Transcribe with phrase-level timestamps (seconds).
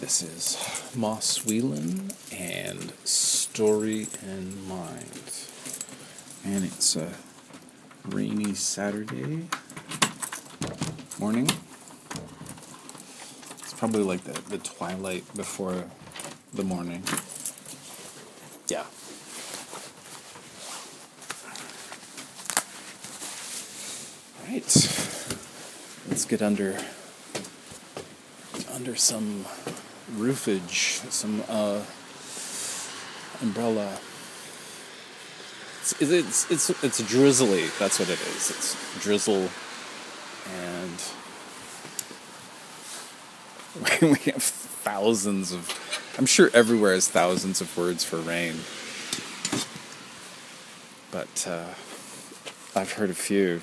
[0.00, 5.20] This is Moss Whelan and Story in Mind.
[6.42, 7.12] And it's a
[8.06, 9.46] rainy Saturday
[11.18, 11.50] morning.
[13.58, 15.84] It's probably like the, the twilight before
[16.54, 17.02] the morning.
[18.68, 18.86] Yeah.
[24.48, 24.64] Right.
[26.08, 26.78] Let's get under
[28.74, 29.44] under some
[30.16, 31.82] roofage, some uh,
[33.42, 33.98] umbrella.
[35.80, 37.66] It's, it's it's it's drizzly.
[37.78, 38.50] That's what it is.
[38.50, 39.48] It's drizzle,
[40.52, 41.02] and
[44.02, 45.76] we have thousands of.
[46.18, 48.56] I'm sure everywhere has thousands of words for rain,
[51.10, 51.74] but uh,
[52.78, 53.60] I've heard a few.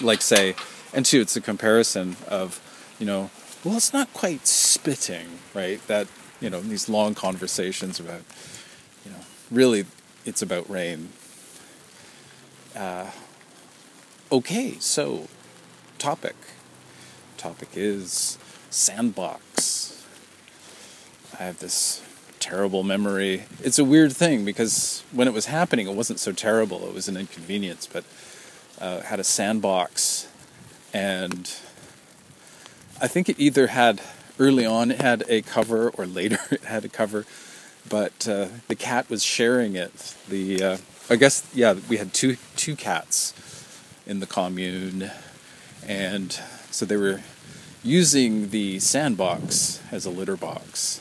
[0.00, 0.54] Like say,
[0.92, 2.60] and two, it's a comparison of,
[2.98, 3.30] you know,
[3.64, 4.46] well, it's not quite
[4.78, 5.84] spitting, right?
[5.88, 6.06] That,
[6.40, 8.22] you know, these long conversations about,
[9.04, 9.18] you know,
[9.50, 9.86] really
[10.24, 11.08] it's about rain.
[12.76, 13.10] Uh,
[14.30, 15.26] okay, so
[15.98, 16.36] topic.
[17.36, 18.38] Topic is
[18.70, 20.04] sandbox.
[21.38, 22.02] I have this
[22.38, 23.44] terrible memory.
[23.62, 26.86] It's a weird thing because when it was happening, it wasn't so terrible.
[26.86, 28.04] It was an inconvenience, but
[28.80, 30.28] uh, had a sandbox
[30.94, 31.50] and
[33.00, 34.00] I think it either had
[34.38, 37.24] early on it had a cover or later it had a cover,
[37.88, 40.14] but uh, the cat was sharing it.
[40.28, 40.76] The uh,
[41.10, 43.34] I guess yeah we had two two cats
[44.06, 45.10] in the commune,
[45.86, 46.32] and
[46.70, 47.20] so they were
[47.82, 51.00] using the sandbox as a litter box.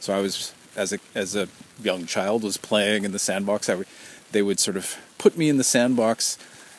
[0.00, 1.48] So I was as a as a
[1.82, 3.68] young child was playing in the sandbox.
[3.68, 3.86] I would,
[4.32, 6.38] they would sort of put me in the sandbox,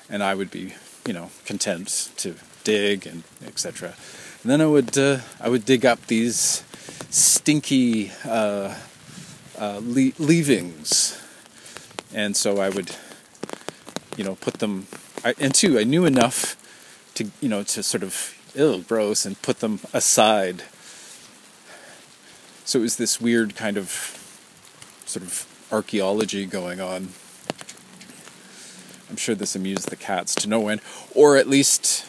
[0.10, 0.74] and I would be
[1.06, 3.96] you know content to dig and etc.
[4.44, 6.64] And then I would uh, I would dig up these
[7.12, 8.76] stinky uh,
[9.60, 11.22] uh, le- leavings,
[12.12, 12.96] and so I would
[14.18, 14.88] you know put them.
[15.24, 16.58] I, and two, I knew enough
[17.16, 20.64] to you know to sort of ill gross and put them aside.
[22.66, 23.90] So it was this weird kind of
[25.06, 27.10] sort of archaeology going on.
[29.08, 30.82] I'm sure this amused the cats to no end,
[31.14, 32.08] or at least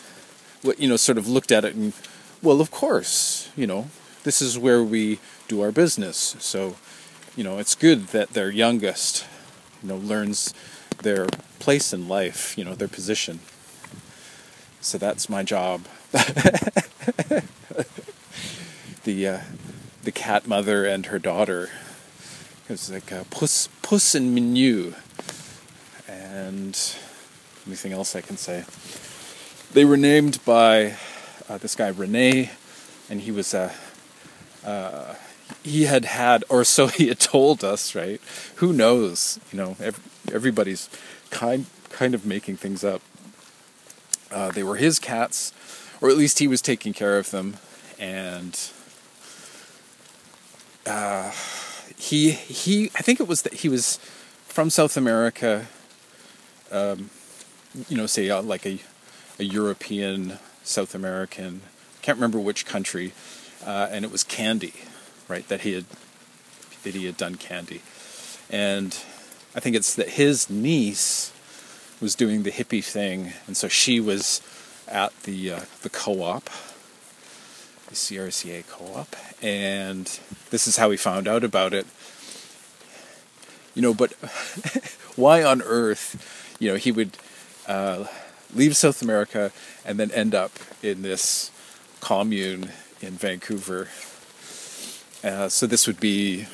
[0.78, 1.93] you know, sort of looked at it and,
[2.42, 3.88] well, of course, you know,
[4.25, 6.36] this is where we do our business.
[6.38, 6.76] So,
[7.36, 9.26] you know, it's good that their youngest,
[9.82, 10.52] you know, learns
[11.02, 11.26] their
[11.58, 13.41] place in life, you know, their position.
[14.81, 15.86] So that's my job.
[19.04, 19.41] the uh,
[20.02, 21.70] the cat mother and her daughter.
[22.69, 24.94] It was like a puss, puss and Minu.
[26.08, 26.78] And
[27.66, 28.64] anything else I can say?
[29.72, 30.97] They were named by
[31.52, 32.50] uh, this guy Rene,
[33.10, 33.72] and he was a.
[34.64, 35.14] Uh,
[35.62, 38.20] he had had, or so he had told us, right?
[38.56, 39.38] Who knows?
[39.52, 40.02] You know, every,
[40.32, 40.88] everybody's
[41.30, 43.02] kind kind of making things up.
[44.30, 45.52] Uh, they were his cats,
[46.00, 47.58] or at least he was taking care of them,
[47.98, 48.58] and
[50.86, 51.32] uh,
[51.98, 52.90] he he.
[52.96, 53.98] I think it was that he was
[54.46, 55.66] from South America.
[56.70, 57.10] Um,
[57.90, 58.78] you know, say uh, like a
[59.38, 61.62] a European, South American,
[62.03, 63.12] can't remember which country,
[63.65, 64.75] uh, and it was candy,
[65.28, 65.47] right?
[65.49, 65.84] That he had
[66.83, 67.81] that he had done candy,
[68.50, 68.93] and
[69.55, 71.33] I think it's that his niece
[72.00, 74.41] was doing the hippie thing, and so she was
[74.89, 76.45] at the uh, the co-op,
[77.89, 80.19] the CRCA co-op, and
[80.50, 81.87] this is how he found out about it.
[83.75, 84.12] You know, but
[85.17, 87.17] why on earth, you know, he would.
[87.67, 88.06] Uh,
[88.54, 89.52] leave South America
[89.84, 90.52] and then end up
[90.82, 91.50] in this
[92.00, 92.70] commune
[93.00, 93.88] in Vancouver.
[95.24, 96.46] Uh, so this would be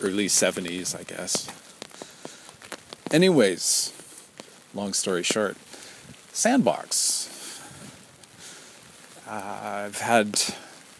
[0.00, 1.48] early 70s, I guess.
[3.10, 3.92] Anyways,
[4.74, 5.56] long story short,
[6.32, 7.60] Sandbox.
[9.26, 10.42] Uh, I've had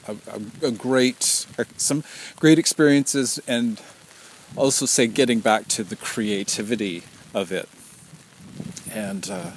[0.06, 1.46] a, a, a great,
[1.76, 2.04] some
[2.36, 3.80] great experiences, and
[4.56, 7.02] also say getting back to the creativity
[7.34, 7.68] of it.
[8.90, 9.50] And uh,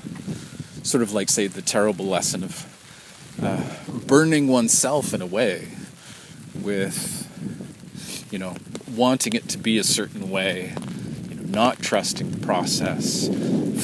[0.83, 2.67] sort of like, say, the terrible lesson of
[3.41, 3.63] uh,
[4.05, 5.69] burning oneself in a way
[6.61, 8.55] with, you know,
[8.95, 10.73] wanting it to be a certain way,
[11.29, 13.27] you know, not trusting the process,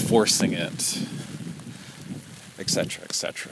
[0.08, 1.00] forcing it,
[2.60, 3.52] etc., etc.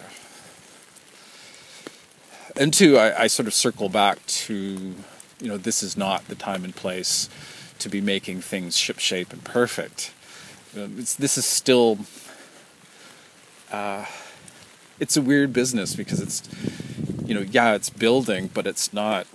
[2.58, 4.54] And two, I, I sort of circle back to,
[5.40, 7.30] you know, this is not the time and place
[7.80, 10.14] to be making things shipshape and perfect.
[10.74, 12.00] this is still
[13.76, 14.06] uh,
[15.00, 16.42] it's a weird business because it's
[17.26, 19.28] you know yeah it's building but it's not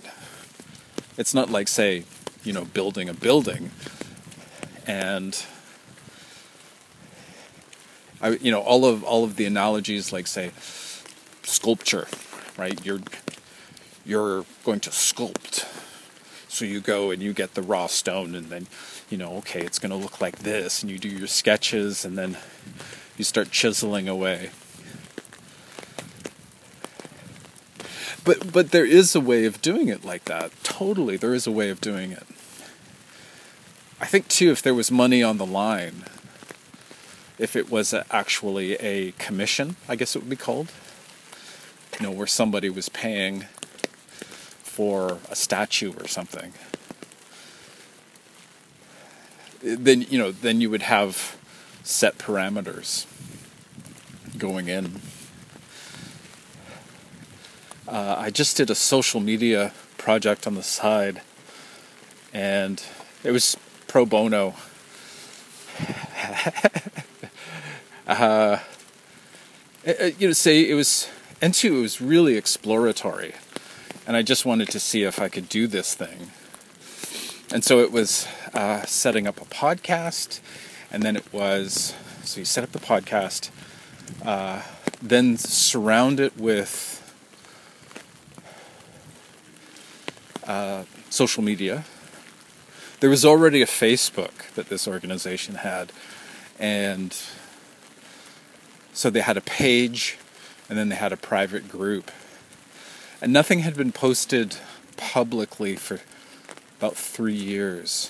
[1.17, 2.03] it's not like say,
[2.43, 3.71] you know, building a building
[4.87, 5.45] and
[8.21, 10.51] I, you know, all of all of the analogies, like say,
[11.43, 12.07] sculpture,
[12.57, 12.83] right?
[12.85, 13.01] You're
[14.05, 15.65] you're going to sculpt,
[16.47, 18.67] so you go and you get the raw stone, and then,
[19.09, 22.17] you know, okay, it's going to look like this, and you do your sketches, and
[22.17, 22.37] then
[23.21, 24.49] you start chiseling away.
[28.23, 30.51] But but there is a way of doing it like that.
[30.63, 32.25] Totally, there is a way of doing it.
[33.99, 36.05] I think too, if there was money on the line,
[37.37, 40.71] if it was actually a commission, I guess it would be called.
[41.99, 43.45] You know, where somebody was paying
[44.63, 46.53] for a statue or something.
[49.61, 51.37] Then you know, then you would have
[51.83, 53.05] set parameters
[54.37, 55.01] going in.
[57.87, 61.21] Uh, I just did a social media project on the side,
[62.33, 62.81] and
[63.23, 63.57] it was
[63.87, 64.55] pro bono.
[68.07, 68.59] uh,
[69.85, 71.09] you know, say it was,
[71.41, 73.33] and two, it was really exploratory,
[74.07, 76.31] and I just wanted to see if I could do this thing.
[77.53, 80.39] And so it was uh, setting up a podcast,
[80.91, 81.93] and then it was
[82.23, 83.49] so you set up the podcast,
[84.23, 84.61] uh,
[85.01, 86.97] then surround it with
[90.45, 91.85] uh, social media.
[92.99, 95.91] There was already a Facebook that this organization had,
[96.59, 97.15] and
[98.93, 100.17] so they had a page
[100.71, 102.11] and then they had a private group.
[103.21, 104.55] And nothing had been posted
[104.95, 105.99] publicly for
[106.79, 108.09] about three years.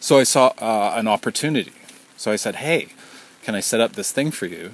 [0.00, 1.72] So I saw uh, an opportunity.
[2.20, 2.88] So I said, hey,
[3.42, 4.72] can I set up this thing for you?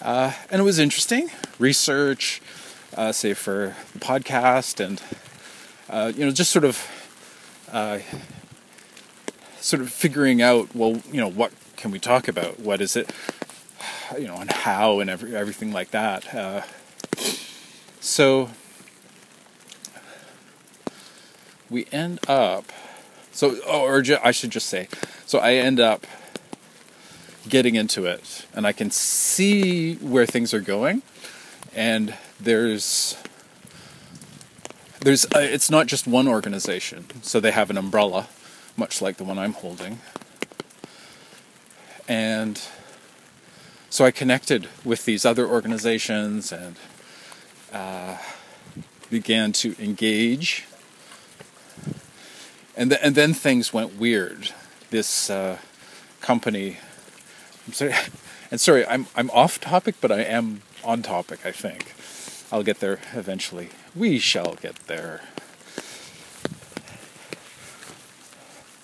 [0.00, 1.28] Uh, and it was interesting.
[1.58, 2.40] Research,
[2.96, 5.02] uh, say for the podcast, and
[5.90, 6.88] uh, you know, just sort of,
[7.70, 7.98] uh,
[9.60, 12.58] sort of figuring out, well, you know, what can we talk about?
[12.58, 13.12] What is it?
[14.18, 16.34] You know, and how and every, everything like that.
[16.34, 16.62] Uh,
[18.00, 18.48] so
[21.68, 22.72] we end up.
[23.34, 24.86] So, oh, or ju- I should just say,
[25.26, 26.06] so I end up
[27.48, 31.02] getting into it, and I can see where things are going,
[31.74, 33.16] and there's
[35.00, 37.06] there's uh, it's not just one organization.
[37.22, 38.28] So they have an umbrella,
[38.76, 39.98] much like the one I'm holding,
[42.06, 42.60] and
[43.90, 46.76] so I connected with these other organizations and
[47.72, 48.18] uh,
[49.10, 50.66] began to engage.
[52.76, 54.52] And, th- and then things went weird.
[54.90, 55.58] This uh,
[56.20, 56.78] company,
[57.66, 57.94] I'm sorry,
[58.50, 61.44] and sorry, I'm I'm off topic, but I am on topic.
[61.44, 61.94] I think
[62.52, 63.70] I'll get there eventually.
[63.94, 65.22] We shall get there.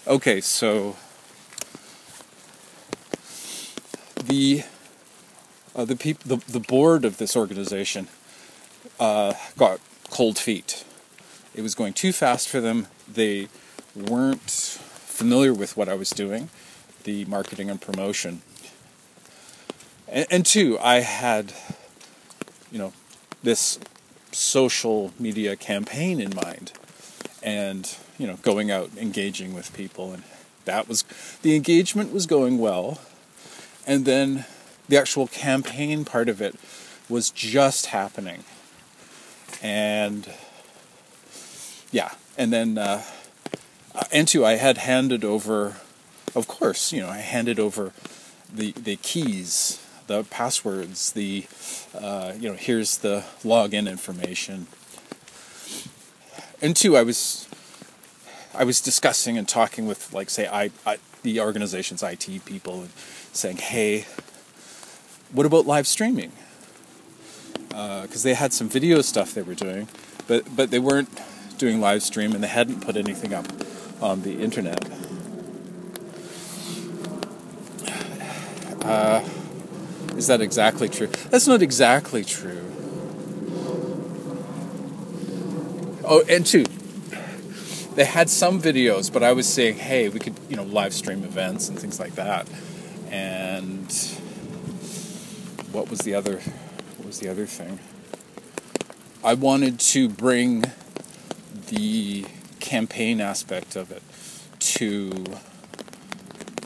[0.07, 0.97] Okay, so
[4.25, 4.65] the
[5.75, 8.09] uh, the peop- the the board of this organization
[8.99, 10.85] uh, got cold feet.
[11.55, 12.87] It was going too fast for them.
[13.13, 13.49] They
[13.95, 16.49] weren't familiar with what I was doing,
[17.05, 18.43] the marketing and promotion.
[20.09, 21.53] And, and two, I had,
[22.71, 22.93] you know,
[23.43, 23.79] this
[24.33, 26.73] social media campaign in mind,
[27.43, 30.23] and you know, going out engaging with people, and
[30.67, 31.05] that was
[31.43, 33.01] the engagement was going well
[33.87, 34.45] and then
[34.89, 36.55] the actual campaign part of it
[37.09, 38.45] was just happening.
[39.63, 40.33] And
[41.91, 43.03] yeah, and then uh,
[44.13, 45.77] and two, I had handed over,
[46.35, 47.93] of course, you know, I handed over
[48.53, 51.47] the the keys, the passwords, the
[51.95, 54.67] uh, you know, here's the login information.
[56.63, 57.49] And two, I was
[58.55, 62.91] I was discussing and talking with like say I, I the organization's IT people and
[63.33, 64.07] saying, hey,
[65.33, 66.33] what about live streaming?
[67.69, 69.89] Because uh, they had some video stuff they were doing,
[70.27, 71.09] but, but they weren't
[71.59, 73.47] doing live stream and they hadn't put anything up
[74.01, 74.85] on the internet.
[78.83, 79.23] Uh,
[80.17, 81.07] is that exactly true?
[81.31, 82.65] That's not exactly true.
[86.05, 86.65] Oh, and two,
[87.95, 91.23] they had some videos, but I was saying, hey, we could, you know, live stream
[91.23, 92.49] events and things like that
[93.11, 93.93] and
[95.73, 96.37] what was the other
[96.97, 97.79] what was the other thing
[99.25, 100.65] i wanted to bring
[101.69, 102.25] the
[102.61, 104.03] campaign aspect of it
[104.59, 105.25] to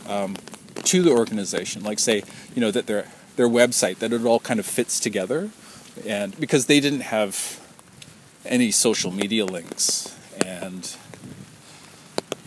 [0.08, 0.36] um,
[0.82, 2.22] to the organization like say
[2.54, 5.50] you know that their their website that it all kind of fits together
[6.06, 7.60] and because they didn't have
[8.44, 10.14] any social media links.
[10.44, 10.96] And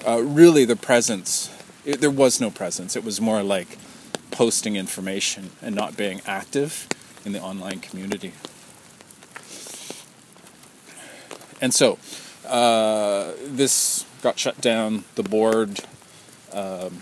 [0.05, 1.49] uh, really, the presence,
[1.85, 2.95] it, there was no presence.
[2.95, 3.77] It was more like
[4.31, 6.87] posting information and not being active
[7.25, 8.33] in the online community.
[11.59, 11.97] And so,
[12.47, 15.03] uh, this got shut down.
[15.15, 15.81] The board,
[16.53, 17.01] um,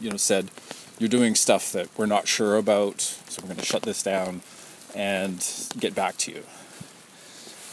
[0.00, 0.50] you know, said,
[0.98, 4.42] "You're doing stuff that we're not sure about, so we're going to shut this down
[4.94, 5.44] and
[5.78, 6.42] get back to you."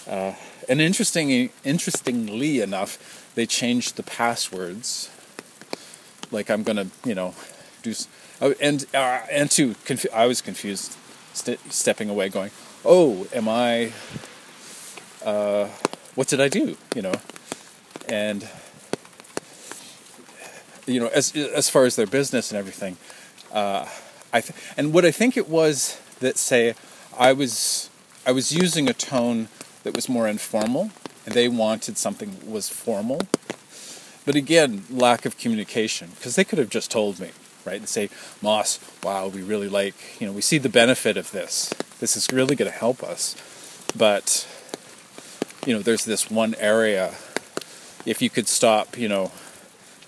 [0.07, 0.33] Uh,
[0.69, 5.09] and interesting, interestingly enough, they changed the passwords.
[6.31, 7.35] Like I'm gonna, you know,
[7.83, 7.93] do,
[8.41, 10.95] oh, and uh, and to confu- I was confused,
[11.33, 12.51] st- stepping away, going,
[12.83, 13.93] "Oh, am I?
[15.23, 15.69] Uh,
[16.17, 17.17] what did I do?" You know,
[18.09, 18.47] and
[20.85, 22.97] you know, as as far as their business and everything,
[23.53, 23.85] uh,
[24.33, 26.75] I th- and what I think it was that say
[27.17, 27.89] I was
[28.25, 29.47] I was using a tone
[29.83, 30.91] that was more informal,
[31.25, 33.21] and they wanted something that was formal.
[34.25, 37.29] But again, lack of communication, because they could have just told me,
[37.63, 38.09] right, and say,
[38.41, 41.69] Moss, wow, we really like, you know, we see the benefit of this.
[42.01, 43.37] This is really going to help us.
[43.95, 44.45] But,
[45.67, 47.13] you know, there's this one area,
[48.05, 49.31] if you could stop, you know,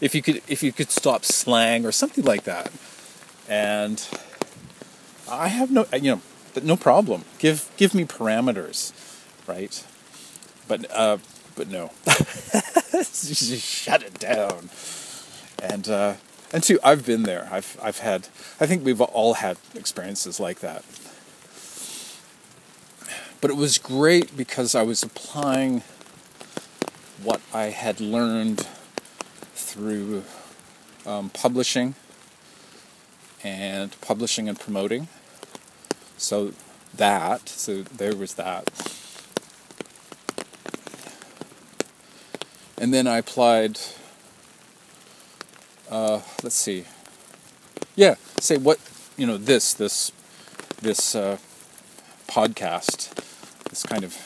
[0.02, 2.72] if you could if you could stop slang or something like that
[3.50, 4.08] and
[5.30, 6.22] i have no you know
[6.64, 8.94] no problem give give me parameters
[9.50, 9.84] right?
[10.68, 11.18] But uh,
[11.56, 14.70] but no, just shut it down.
[15.62, 16.14] And uh,
[16.54, 17.50] and two, I've been there.
[17.52, 18.28] I've I've had.
[18.62, 20.84] I think we've all had experiences like that.
[23.42, 25.84] But it was great because I was applying
[27.24, 28.68] what I had learned
[29.54, 30.24] through
[31.06, 31.96] um, publishing
[33.44, 35.08] and publishing and promoting.
[36.18, 36.54] So
[36.96, 38.70] that, so there was that.
[42.80, 43.80] and then I applied.
[45.92, 46.86] Uh, let's see.
[47.96, 48.80] Yeah, say what
[49.18, 49.38] you know.
[49.38, 50.12] This this
[50.82, 51.38] this uh,
[52.28, 53.19] podcast,
[53.70, 54.18] this kind of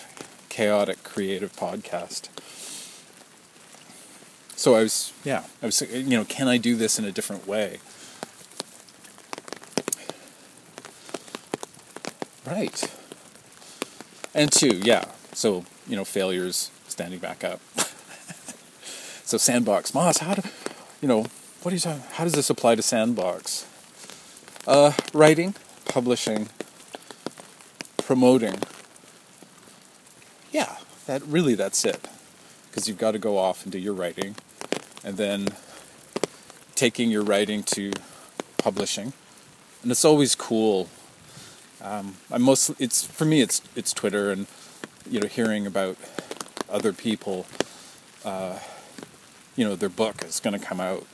[0.50, 2.30] chaotic creative podcast.
[4.56, 7.48] So I was, yeah, I was, you know, can I do this in a different
[7.48, 7.80] way?
[12.46, 12.92] Right.
[14.34, 15.06] And two, yeah.
[15.34, 17.60] So you know, failures, standing back up.
[19.26, 20.48] So Sandbox, Moss, how do
[21.02, 21.26] you know?
[21.64, 22.04] What are you talking?
[22.12, 23.66] How does this apply to Sandbox?
[24.68, 26.50] Uh, writing, publishing,
[27.98, 28.60] promoting.
[31.06, 32.08] That really that's it.
[32.70, 34.36] Because you've got to go off and do your writing,
[35.04, 35.50] and then
[36.76, 37.92] taking your writing to
[38.58, 39.14] publishing,
[39.84, 40.90] and it's always cool.
[41.82, 44.48] Um, I'm mostly it's for me it's it's Twitter and
[45.10, 45.98] you know hearing about
[46.70, 47.46] other people.
[48.26, 48.58] Uh,
[49.56, 51.06] you know, their book is going to come out.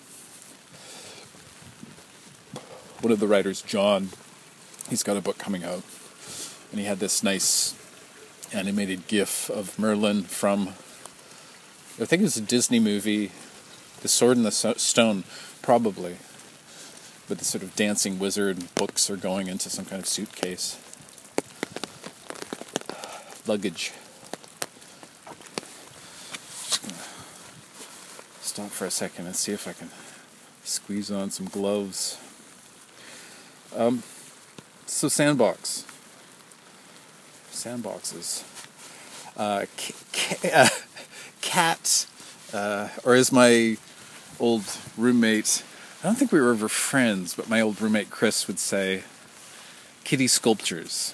[3.01, 4.10] One of the writers, John,
[4.89, 5.84] he's got a book coming out,
[6.72, 7.74] and he had this nice
[8.53, 10.69] animated GIF of Merlin from,
[11.99, 13.31] I think it was a Disney movie,
[14.01, 15.23] The Sword in the Stone,
[15.61, 16.17] probably.
[17.27, 20.77] But the sort of dancing wizard and books are going into some kind of suitcase.
[23.47, 23.93] Luggage.
[28.59, 29.89] stop for a second and see if I can
[30.65, 32.17] squeeze on some gloves.
[33.73, 34.03] Um,
[34.85, 35.85] so sandbox,
[37.59, 38.43] sandboxes,
[39.35, 39.65] uh,
[40.53, 40.69] uh,
[41.41, 42.07] cat,
[42.53, 43.77] uh, or as my
[44.39, 44.63] old
[44.97, 45.63] roommate,
[46.01, 49.03] I don't think we were ever friends, but my old roommate Chris would say,
[50.05, 51.13] kitty sculptures.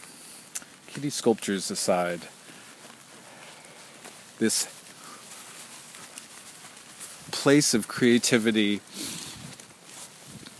[0.85, 2.21] Kitty sculptures aside,
[4.37, 4.67] this
[7.31, 8.81] place of creativity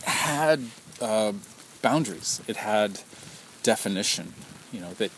[0.02, 0.60] had
[1.00, 1.32] uh,
[1.80, 2.42] boundaries.
[2.48, 3.00] It had
[3.62, 4.34] definition.
[4.72, 5.10] You know that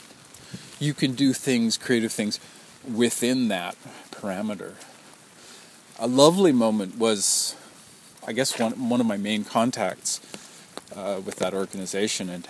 [0.79, 2.41] you can do things, creative things,
[2.87, 3.77] within that
[4.11, 4.75] parameter.
[5.99, 7.57] A lovely moment was,
[8.27, 10.21] I guess, one one of my main contacts
[10.95, 12.49] uh, with that organization, and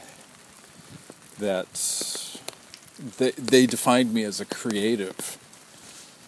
[1.38, 2.38] that
[3.16, 5.38] they, they defined me as a creative,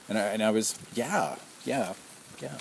[0.08, 1.94] and I, and I was yeah yeah
[2.40, 2.56] yeah.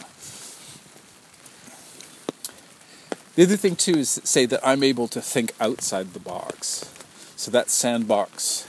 [3.36, 6.94] The other thing too is say that I'm able to think outside the box.
[7.38, 8.68] So that sandbox,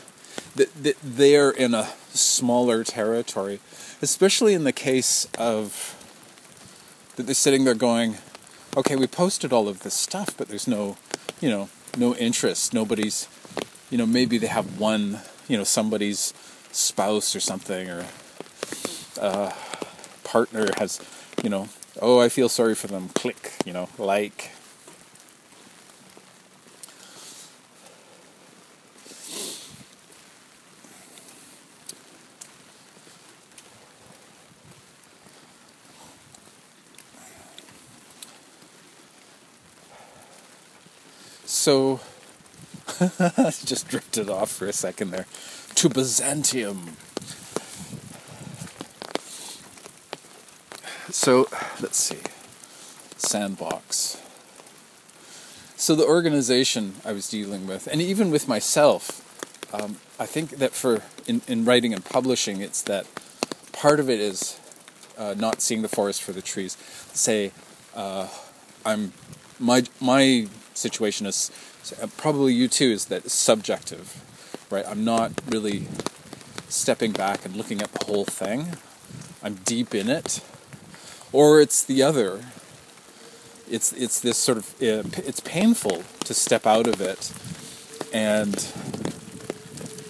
[0.83, 3.61] that, they're in a smaller territory,
[4.03, 5.97] especially in the case of
[7.17, 8.17] that they're sitting there going,
[8.77, 10.97] okay, we posted all of this stuff, but there's no,
[11.41, 12.73] you know, no interest.
[12.73, 13.29] Nobody's,
[13.91, 16.33] you know, maybe they have one, you know, somebody's
[16.73, 18.07] spouse or something or
[19.21, 19.53] uh,
[20.25, 21.01] partner has,
[21.43, 21.69] you know,
[22.01, 23.09] oh, I feel sorry for them.
[23.11, 24.53] Click, you know, like.
[41.61, 42.01] So,
[43.67, 45.27] just drifted off for a second there
[45.75, 46.97] to Byzantium.
[51.11, 51.49] So,
[51.83, 52.17] let's see.
[53.19, 54.23] Sandbox.
[55.77, 59.21] So, the organization I was dealing with, and even with myself,
[59.75, 63.07] um, I think that for in, in writing and publishing, it's that
[63.73, 64.59] part of it is
[65.19, 66.79] uh, not seeing the forest for the trees.
[67.13, 67.53] Say,
[67.95, 68.29] uh,
[68.87, 69.13] I'm
[69.59, 70.49] my my
[70.81, 71.51] situation is
[72.17, 74.21] probably you too is that subjective,
[74.71, 74.85] right?
[74.89, 75.87] I'm not really
[76.69, 78.77] stepping back and looking at the whole thing.
[79.43, 80.41] I'm deep in it,
[81.33, 82.45] or it's the other.
[83.69, 87.33] It's it's this sort of it's painful to step out of it
[88.13, 88.55] and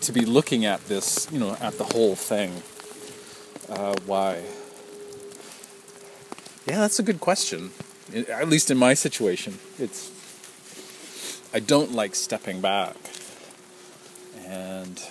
[0.01, 2.63] to be looking at this, you know, at the whole thing.
[3.69, 4.43] Uh, why?
[6.67, 7.71] Yeah, that's a good question.
[8.29, 10.11] At least in my situation, it's
[11.53, 12.97] I don't like stepping back,
[14.47, 15.03] and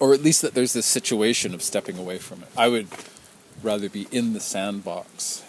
[0.00, 2.48] or at least that there's this situation of stepping away from it.
[2.56, 2.88] I would
[3.62, 5.44] rather be in the sandbox.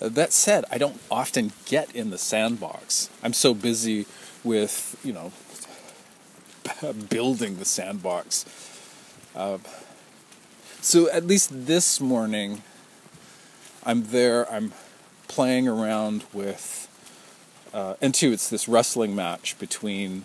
[0.00, 3.08] That said, I don't often get in the sandbox.
[3.22, 4.06] I'm so busy
[4.42, 5.32] with, you know,
[7.08, 8.44] building the sandbox.
[9.34, 9.58] Uh,
[10.80, 12.62] so at least this morning,
[13.84, 14.72] I'm there, I'm
[15.32, 16.88] playing around with,
[17.72, 20.24] uh, and two, it's this wrestling match between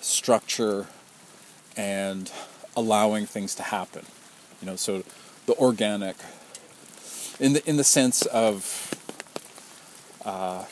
[0.00, 0.86] structure
[1.76, 2.32] and
[2.76, 4.04] allowing things to happen.
[4.60, 5.04] You know, so
[5.46, 6.16] the organic,
[7.38, 8.92] in the in the sense of,
[10.24, 10.64] uh,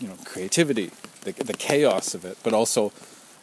[0.00, 2.92] you know, creativity, the the chaos of it, but also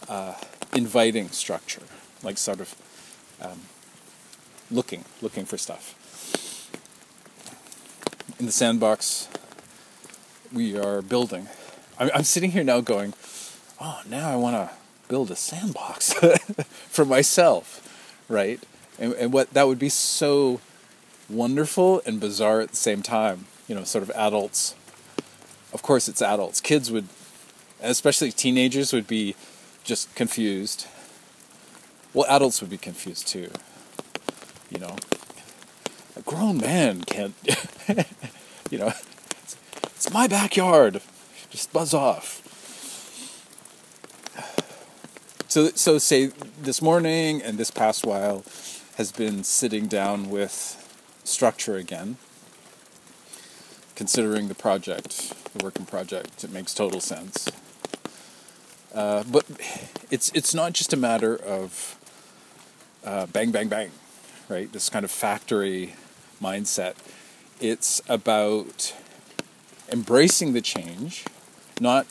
[0.09, 0.35] uh,
[0.75, 1.83] inviting structure,
[2.23, 2.75] like sort of
[3.41, 3.61] um,
[4.69, 5.95] looking looking for stuff.
[8.39, 9.27] In the sandbox,
[10.53, 11.49] we are building.
[11.99, 13.13] I'm, I'm sitting here now, going,
[13.81, 14.73] oh, now I want to
[15.09, 16.13] build a sandbox
[16.87, 18.63] for myself, right?
[18.97, 20.61] And, and what that would be so
[21.29, 23.45] wonderful and bizarre at the same time.
[23.67, 24.73] You know, sort of adults.
[25.73, 26.61] Of course, it's adults.
[26.61, 27.09] Kids would,
[27.81, 29.35] especially teenagers, would be
[29.83, 30.87] just confused.
[32.13, 33.51] Well, adults would be confused too.
[34.69, 34.95] You know,
[36.29, 37.33] grown man can't.
[38.69, 38.93] you know,
[39.31, 41.01] it's, it's my backyard.
[41.49, 42.45] Just buzz off.
[45.47, 46.27] So, so say
[46.61, 48.43] this morning and this past while
[48.97, 50.75] has been sitting down with
[51.23, 52.17] structure again,
[53.95, 56.43] considering the project, the working project.
[56.43, 57.49] It makes total sense.
[58.93, 59.45] Uh, but
[60.11, 61.97] it's it's not just a matter of
[63.03, 63.89] uh, bang bang bang,
[64.47, 64.71] right?
[64.71, 65.95] This kind of factory
[66.41, 66.95] mindset.
[67.59, 68.93] It's about
[69.91, 71.25] embracing the change,
[71.79, 72.07] not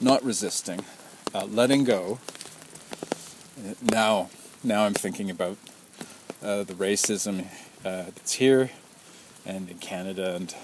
[0.00, 0.84] not resisting,
[1.34, 2.18] uh, letting go,
[3.80, 4.28] now,
[4.64, 5.56] now I'm thinking about
[6.42, 7.46] uh, the racism
[7.84, 8.70] uh, that's here
[9.44, 10.54] and in Canada, and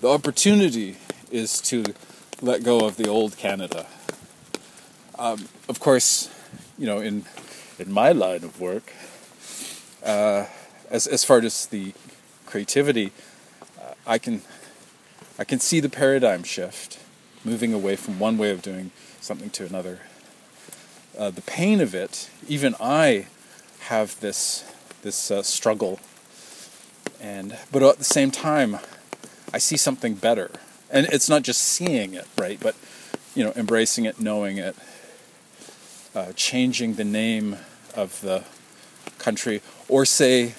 [0.00, 0.96] the opportunity
[1.30, 1.84] is to
[2.40, 3.86] let go of the old Canada.
[5.18, 6.30] Um, of course,
[6.78, 7.24] you know, in
[7.78, 8.92] in my line of work,
[10.04, 10.46] uh,
[10.90, 11.92] as as far as the
[12.46, 13.12] creativity,
[13.80, 14.42] uh, I can
[15.38, 16.98] I can see the paradigm shift,
[17.44, 20.00] moving away from one way of doing something to another
[21.18, 23.26] uh, the pain of it, even I
[23.80, 24.64] have this
[25.02, 26.00] this uh, struggle.
[27.20, 28.78] And but at the same time,
[29.52, 30.50] I see something better,
[30.90, 32.58] and it's not just seeing it, right?
[32.60, 32.76] But
[33.34, 34.76] you know, embracing it, knowing it,
[36.14, 37.56] uh, changing the name
[37.94, 38.44] of the
[39.18, 40.54] country, or say,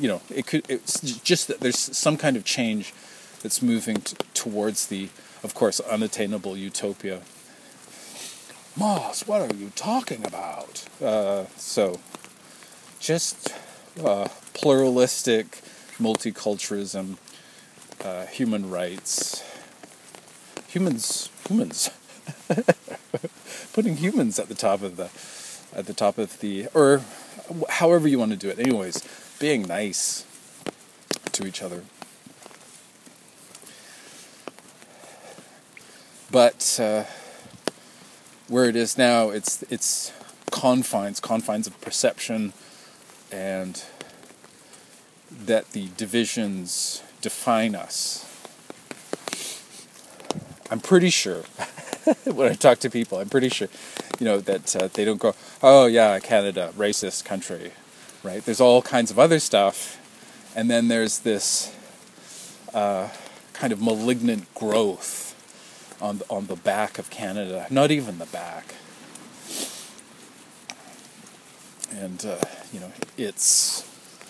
[0.00, 0.64] you know, it could.
[0.68, 2.92] It's just that there's some kind of change
[3.42, 5.08] that's moving t- towards the,
[5.42, 7.20] of course, unattainable utopia
[8.76, 10.84] Moss, what are you talking about?
[11.02, 11.98] Uh, so,
[13.00, 13.52] just
[14.02, 15.60] uh, pluralistic
[15.98, 17.16] multiculturalism,
[18.04, 19.42] uh, human rights,
[20.68, 21.90] humans, humans,
[23.72, 25.10] putting humans at the top of the,
[25.76, 27.02] at the top of the, or
[27.68, 28.58] however you want to do it.
[28.58, 29.02] Anyways,
[29.40, 30.24] being nice
[31.32, 31.82] to each other.
[36.30, 37.04] But uh,
[38.46, 40.12] where it is now, it's it's
[40.52, 42.52] confines, confines of perception,
[43.32, 43.82] and
[45.30, 48.26] that the divisions define us.
[50.70, 51.42] I'm pretty sure
[52.24, 53.68] when I talk to people, I'm pretty sure,
[54.20, 57.72] you know, that uh, they don't go, "Oh yeah, Canada, racist country,"
[58.22, 58.44] right?
[58.44, 59.98] There's all kinds of other stuff,
[60.54, 61.74] and then there's this
[62.74, 63.08] uh,
[63.52, 65.34] kind of malignant growth
[66.00, 68.74] on the, on the back of Canada, not even the back.
[71.92, 72.38] And uh,
[72.72, 73.86] you know, it's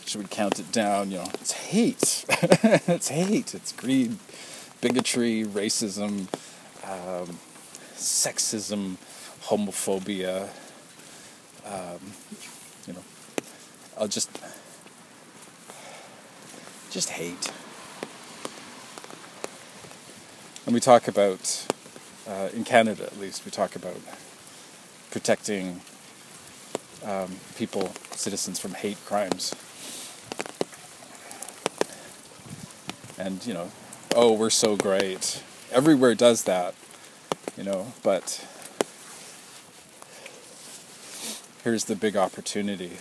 [0.06, 1.10] should we count it down?
[1.10, 4.16] You know, it's hate, it's hate, it's greed,
[4.80, 6.26] bigotry, racism,
[6.84, 7.38] um,
[7.94, 8.96] sexism,
[9.44, 10.48] homophobia.
[11.64, 12.00] Um,
[14.00, 14.30] I'll just
[16.90, 17.52] just hate.
[20.64, 21.66] And we talk about,
[22.26, 23.98] uh, in Canada at least, we talk about
[25.10, 25.82] protecting
[27.04, 29.54] um, people, citizens from hate crimes.
[33.18, 33.70] And, you know,
[34.16, 35.42] oh, we're so great.
[35.70, 36.74] Everywhere does that,
[37.56, 38.46] you know, but
[41.62, 42.92] here's the big opportunity.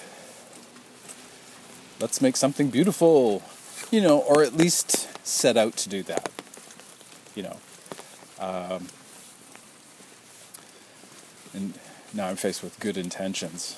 [2.00, 3.44] Let's make something beautiful,
[3.92, 6.32] you know, or at least set out to do that,
[7.36, 7.58] you know.
[8.40, 8.88] Um,
[11.54, 11.74] and
[12.14, 13.76] now I'm faced with good intentions.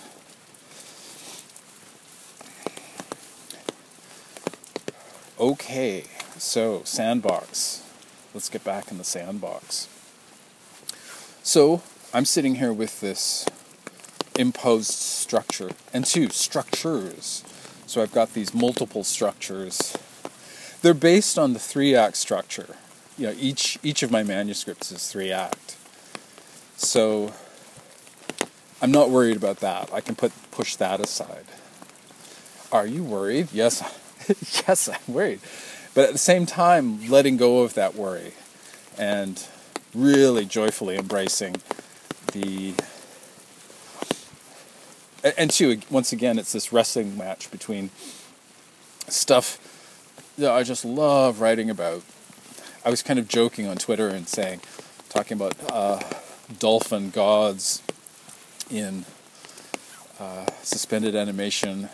[5.40, 6.04] Okay,
[6.38, 7.82] so sandbox.
[8.36, 9.88] Let's get back in the sandbox.
[11.42, 11.82] So
[12.14, 13.48] I'm sitting here with this
[14.38, 17.44] imposed structure and two structures.
[17.92, 19.98] So I've got these multiple structures.
[20.82, 22.78] They're based on the three act structure.
[23.18, 25.76] You know, each each of my manuscripts is three act.
[26.78, 27.34] So
[28.82, 29.92] I'm not worried about that.
[29.92, 31.44] I can put push that aside.
[32.72, 33.50] Are you worried?
[33.52, 33.84] Yes,
[34.30, 35.42] yes, I'm worried.
[35.94, 38.36] But at the same time, letting go of that worry
[38.98, 39.46] and
[39.94, 41.58] really joyfully embracing
[42.32, 42.74] the.
[45.24, 47.92] And two, once again, it's this wrestling match between
[49.08, 49.60] stuff
[50.38, 52.02] that I just love writing about.
[52.84, 54.62] I was kind of joking on Twitter and saying,
[55.10, 56.00] talking about uh,
[56.58, 57.84] dolphin gods
[58.72, 59.06] in
[60.20, 61.90] uh, suspended animation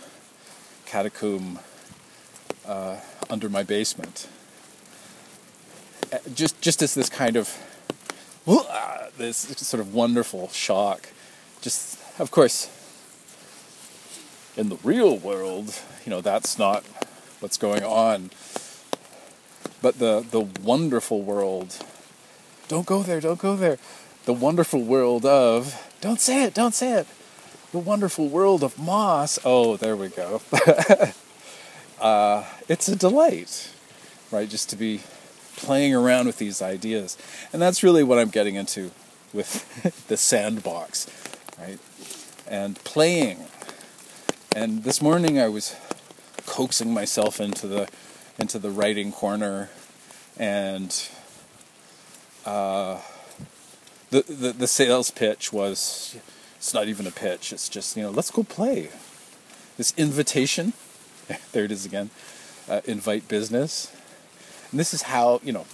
[0.85, 1.59] catacomb
[2.65, 2.97] uh,
[3.29, 4.29] under my basement.
[6.13, 7.57] Uh, just, just as this kind of
[8.47, 11.09] uh, this sort of wonderful shock.
[11.59, 12.69] Just, of course,
[14.57, 16.83] in the real world, you know, that's not
[17.39, 18.31] what's going on.
[19.81, 21.77] But the the wonderful world.
[22.67, 23.21] Don't go there.
[23.21, 23.77] Don't go there.
[24.25, 25.95] The wonderful world of.
[26.01, 26.53] Don't say it.
[26.53, 27.07] Don't say it.
[27.71, 29.39] The wonderful world of moss.
[29.45, 30.41] Oh, there we go.
[32.01, 33.71] uh, it's a delight,
[34.31, 34.49] right?
[34.49, 35.01] Just to be
[35.55, 37.17] playing around with these ideas.
[37.53, 38.91] And that's really what I'm getting into
[39.33, 41.07] with the sandbox,
[41.59, 41.79] right?
[42.47, 43.45] And playing.
[44.57, 45.75] And this morning I was
[46.47, 47.87] coaxing myself into the
[48.39, 49.69] into the writing corner
[50.35, 50.89] and
[52.43, 52.99] uh,
[54.09, 56.17] the, the the sales pitch was
[56.55, 58.89] it's not even a pitch it's just you know let's go play
[59.77, 60.73] this invitation
[61.51, 62.09] there it is again.
[62.67, 63.91] Uh, invite business.
[64.71, 65.65] And this is how you know.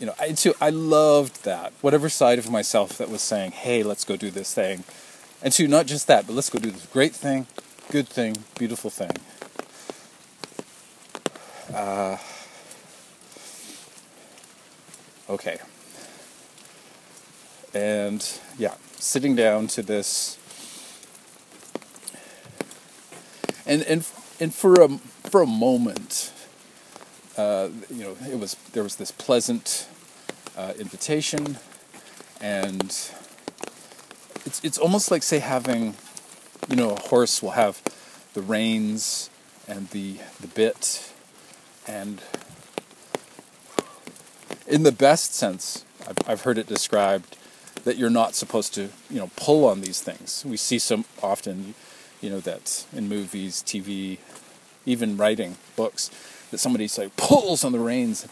[0.00, 1.72] You know, I too I loved that.
[1.80, 4.82] Whatever side of myself that was saying, "Hey, let's go do this thing,"
[5.40, 7.46] and two, not just that, but let's go do this great thing,
[7.90, 9.10] good thing, beautiful thing.
[11.74, 12.16] Uh,
[15.28, 15.58] okay.
[17.74, 20.38] And yeah, sitting down to this
[23.66, 24.06] and and
[24.40, 24.88] and for a
[25.30, 26.32] for a moment,
[27.36, 29.88] uh, you know, it was there was this pleasant
[30.56, 31.58] uh, invitation,
[32.40, 32.82] and
[34.46, 35.94] it's it's almost like say having,
[36.68, 37.82] you know, a horse will have
[38.34, 39.30] the reins
[39.68, 41.12] and the the bit,
[41.86, 42.22] and
[44.66, 47.36] in the best sense, I've, I've heard it described
[47.84, 50.42] that you're not supposed to, you know, pull on these things.
[50.46, 51.74] We see so often
[52.24, 54.18] you know that in movies, TV,
[54.86, 56.10] even writing books,
[56.50, 58.26] that somebody say pulls on the reins.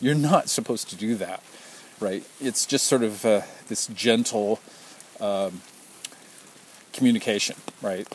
[0.00, 1.40] You're not supposed to do that,
[2.00, 2.24] right?
[2.40, 4.58] It's just sort of uh, this gentle
[5.20, 5.62] um,
[6.96, 8.06] communication, right?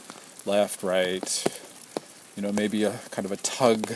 [0.45, 1.43] Left, right.
[2.35, 3.91] You know, maybe a kind of a tug.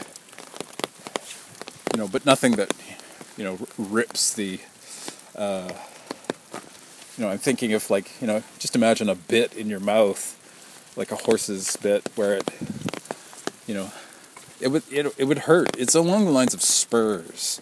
[1.93, 2.73] You know, but nothing that
[3.37, 4.59] you know rips the
[5.35, 5.71] uh,
[7.17, 10.35] you know, I'm thinking of like, you know, just imagine a bit in your mouth,
[10.97, 12.49] like a horse's bit, where it,
[13.67, 13.91] you know,
[14.59, 15.77] it would it, it would hurt.
[15.77, 17.61] It's along the lines of spurs.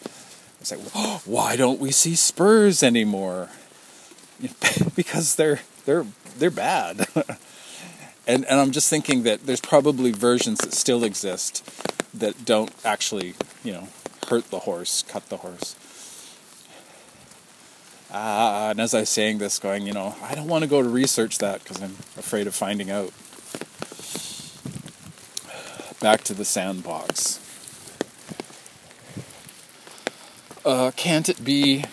[0.60, 3.50] It's like, oh, why don't we see spurs anymore?
[4.96, 6.06] because they're they're
[6.38, 7.08] they're bad.
[8.28, 11.63] and and I'm just thinking that there's probably versions that still exist
[12.13, 13.88] that don't actually, you know,
[14.28, 15.76] hurt the horse, cut the horse.
[18.12, 20.84] Uh, and as I was saying this, going, you know, I don't want to go
[20.84, 23.12] to research that because I'm afraid of finding out.
[26.00, 27.39] Back to the sandbox.
[30.63, 31.86] Uh, can't it be?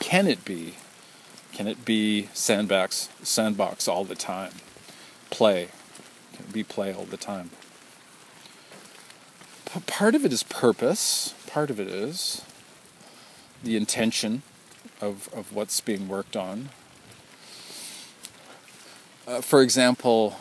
[0.00, 0.74] Can it be?
[1.56, 4.52] Can it be sandbox, sandbox all the time?
[5.30, 5.68] Play.
[6.34, 7.48] Can it be play all the time?
[9.86, 11.34] Part of it is purpose.
[11.46, 12.42] Part of it is
[13.64, 14.42] the intention
[15.00, 16.68] of, of what's being worked on.
[19.26, 20.36] Uh, for example,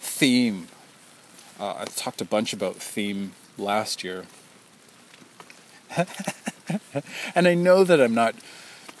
[0.00, 0.66] theme.
[1.60, 4.24] Uh, I talked a bunch about theme last year.
[7.32, 8.34] and I know that I'm not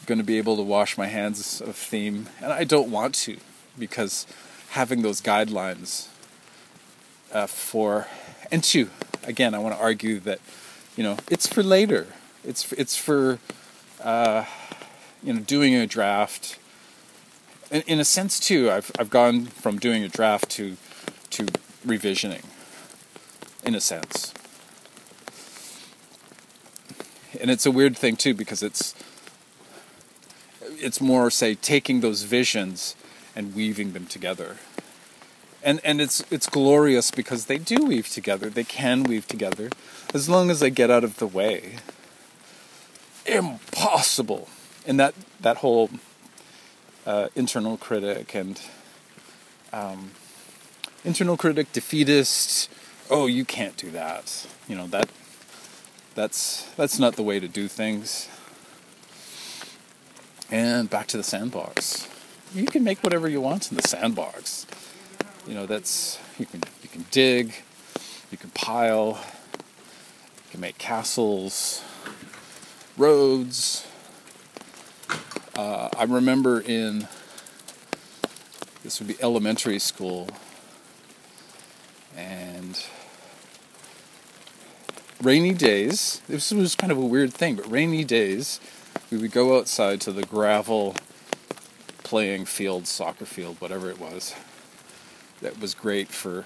[0.06, 3.36] going to be able to wash my hands of theme, and I don't want to,
[3.78, 4.26] because
[4.70, 6.08] having those guidelines
[7.32, 8.06] uh, for,
[8.50, 8.90] and two,
[9.24, 10.40] again, I want to argue that,
[10.96, 12.08] you know, it's for later.
[12.44, 13.38] It's it's for
[14.02, 14.44] uh,
[15.22, 16.58] you know doing a draft.
[17.70, 20.76] In, in a sense, too, I've I've gone from doing a draft to
[21.30, 21.44] to
[21.86, 22.44] revisioning.
[23.62, 24.32] In a sense,
[27.38, 28.94] and it's a weird thing too because it's
[30.80, 32.94] it's more say taking those visions
[33.36, 34.56] and weaving them together
[35.62, 39.70] and and it's it's glorious because they do weave together they can weave together
[40.14, 41.76] as long as they get out of the way
[43.30, 44.48] impossible.
[44.86, 45.90] And that that whole
[47.06, 48.60] uh, internal critic and
[49.72, 50.12] um,
[51.04, 52.70] internal critic, defeatist.
[53.08, 54.46] Oh, you can't do that.
[54.68, 55.08] You know that
[56.14, 58.28] that's that's not the way to do things.
[60.50, 62.08] And back to the sandbox.
[62.52, 64.66] You can make whatever you want in the sandbox.
[65.46, 67.54] You know that's you can you can dig,
[68.32, 69.20] you can pile,
[69.54, 71.84] you can make castles,
[72.96, 73.86] roads.
[75.54, 77.06] Uh, I remember in
[78.82, 80.28] this would be elementary school,
[82.16, 82.84] and
[85.22, 86.22] rainy days.
[86.28, 88.58] This was kind of a weird thing, but rainy days,
[89.10, 90.94] we would go outside to the gravel
[92.02, 94.34] playing field, soccer field, whatever it was.
[95.42, 96.44] That was great for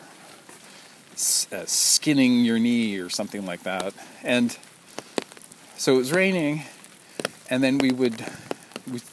[1.52, 4.56] uh, skinning your knee or something like that, and
[5.76, 6.62] so it was raining,
[7.50, 8.24] and then we would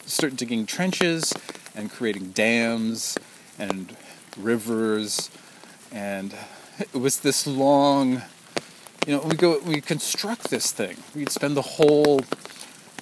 [0.06, 1.32] start digging trenches
[1.74, 3.16] and creating dams
[3.58, 3.96] and
[4.38, 5.30] rivers,
[5.90, 6.34] and
[6.78, 8.22] it was this long.
[9.06, 10.96] You know, we go we construct this thing.
[11.14, 12.20] We'd spend the whole,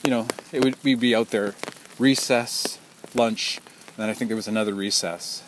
[0.05, 1.55] you know, it would we'd be out there,
[1.99, 2.79] recess,
[3.15, 3.59] lunch,
[3.89, 5.43] and then I think there was another recess,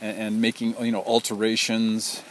[0.00, 2.22] and, and making you know alterations.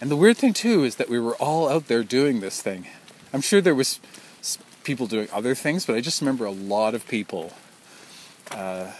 [0.00, 2.86] And the weird thing too is that we were all out there doing this thing
[3.32, 4.00] I'm sure there was
[4.82, 7.52] people doing other things, but I just remember a lot of people
[8.50, 8.90] uh,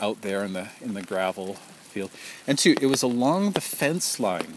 [0.00, 2.10] out there in the in the gravel field.
[2.46, 4.54] And two, it was along the fence line.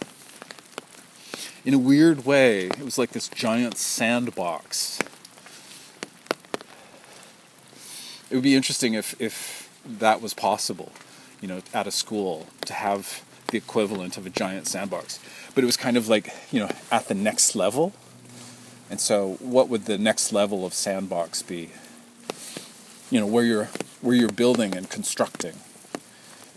[1.65, 4.99] In a weird way, it was like this giant sandbox.
[8.29, 10.91] It would be interesting if if that was possible,
[11.41, 15.19] you know, at a school to have the equivalent of a giant sandbox.
[15.55, 17.93] But it was kind of like, you know, at the next level
[18.93, 21.71] and so, what would the next level of sandbox be?
[23.09, 23.69] You know, where you're
[24.01, 25.55] where you're building and constructing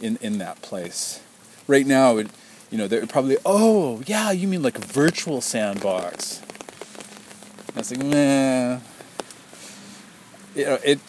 [0.02, 1.22] in in that place.
[1.66, 2.28] Right now, it,
[2.70, 6.42] you know, they're probably oh yeah, you mean like virtual sandbox?
[7.74, 8.79] I was like, nah.
[10.55, 11.00] You know, it.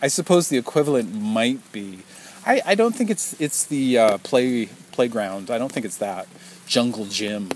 [0.00, 2.00] I suppose the equivalent might be.
[2.46, 5.50] I, I don't think it's it's the uh, play playground.
[5.50, 6.28] I don't think it's that
[6.66, 7.50] jungle gym.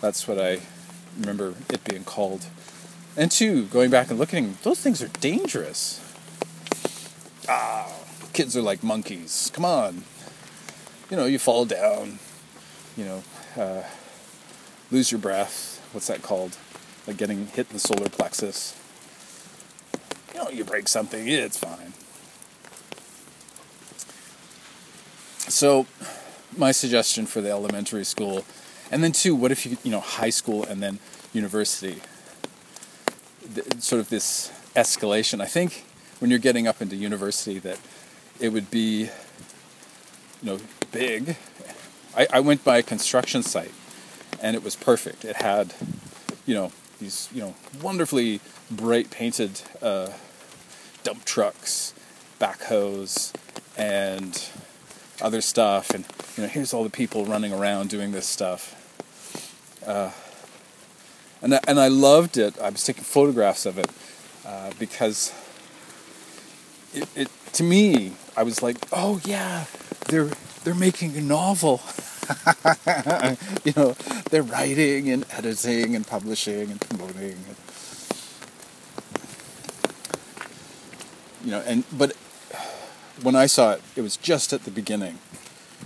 [0.00, 0.60] That's what I
[1.18, 2.46] remember it being called.
[3.16, 6.00] And two, going back and looking, those things are dangerous.
[7.48, 7.92] Ah,
[8.32, 9.50] kids are like monkeys.
[9.52, 10.04] Come on.
[11.10, 12.18] You know, you fall down,
[12.96, 13.22] you know,
[13.56, 13.82] uh,
[14.90, 15.80] lose your breath.
[15.92, 16.56] What's that called?
[17.06, 18.78] Like getting hit in the solar plexus.
[20.34, 21.92] You know, you break something, it's fine.
[25.50, 25.86] So,
[26.56, 28.44] my suggestion for the elementary school
[28.92, 30.98] and then two, what if you you know high school and then
[31.32, 32.02] university?
[33.54, 35.40] The, sort of this escalation.
[35.40, 35.86] I think
[36.20, 37.78] when you're getting up into university that
[38.38, 39.08] it would be,
[40.42, 40.58] you know,
[40.92, 41.36] big.
[42.16, 43.72] I, I went by a construction site,
[44.40, 45.24] and it was perfect.
[45.24, 45.74] It had,
[46.46, 50.10] you know, these you know wonderfully bright painted uh,
[51.02, 51.94] dump trucks,
[52.40, 53.32] backhoes,
[53.76, 54.48] and
[55.20, 55.90] other stuff.
[55.90, 56.04] And
[56.36, 58.78] you know, here's all the people running around doing this stuff.
[59.86, 60.10] Uh,
[61.42, 62.58] and I, and I loved it.
[62.60, 63.90] I was taking photographs of it
[64.46, 65.32] uh, because
[66.94, 69.64] it, it to me I was like, oh yeah,
[70.08, 70.30] they're
[70.64, 71.80] they're making a novel.
[73.64, 73.92] you know,
[74.30, 77.36] they're writing and editing and publishing and promoting.
[81.44, 82.12] You know, and but
[83.22, 85.18] when I saw it, it was just at the beginning,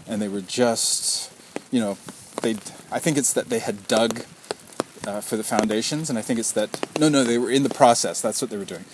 [0.06, 1.32] and they were just,
[1.70, 1.96] you know,
[2.42, 2.56] they.
[2.90, 4.20] I think it's that they had dug
[5.06, 7.70] uh, for the foundations, and I think it's that no, no, they were in the
[7.70, 8.20] process.
[8.20, 8.84] That's what they were doing,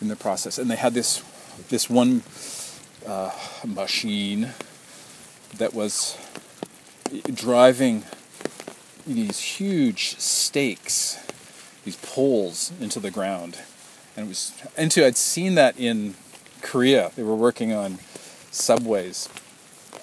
[0.00, 1.24] in the process, and they had this
[1.68, 2.22] this one
[3.06, 3.32] uh,
[3.66, 4.50] machine
[5.58, 6.16] that was
[7.32, 8.04] driving
[9.06, 11.18] these huge stakes,
[11.84, 13.58] these poles into the ground,
[14.16, 16.14] and it was into I'd seen that in
[16.60, 17.10] Korea.
[17.16, 17.98] They were working on
[18.50, 19.28] subways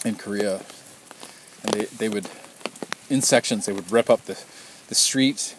[0.06, 0.62] in Korea,
[1.64, 2.30] and they they would
[3.10, 4.42] in sections they would rip up the
[4.88, 5.56] the street,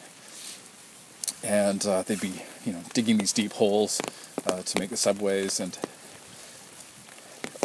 [1.43, 4.01] and uh, they'd be you know digging these deep holes
[4.47, 5.61] uh, to make the subways.
[5.61, 5.79] And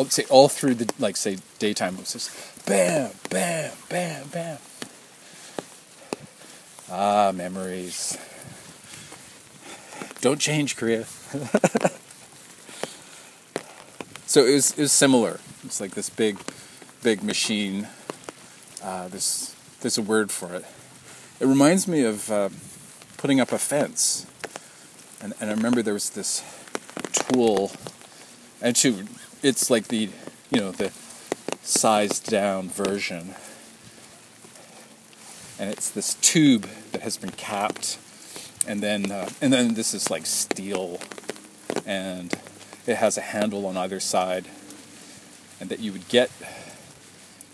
[0.09, 4.57] say all through the like say daytime it was just bam, bam, bam, bam.
[6.91, 8.17] Ah, memories.
[10.21, 11.05] Don't change, Korea.
[14.25, 15.39] so it was it was similar.
[15.63, 16.37] It's like this big,
[17.01, 17.87] big machine.
[18.83, 20.65] Uh, there's there's a word for it.
[21.39, 22.49] It reminds me of uh,
[23.17, 24.25] putting up a fence,
[25.21, 26.43] and and I remember there was this
[27.13, 27.71] tool,
[28.61, 29.07] and to
[29.45, 30.09] it's like the
[30.49, 30.91] you know the
[31.61, 33.35] sized down version.
[35.57, 37.99] And it's this tube that has been capped.
[38.67, 40.99] And then uh, and then this is like steel.
[41.85, 42.33] And
[42.87, 44.47] it has a handle on either side.
[45.59, 46.31] And that you would get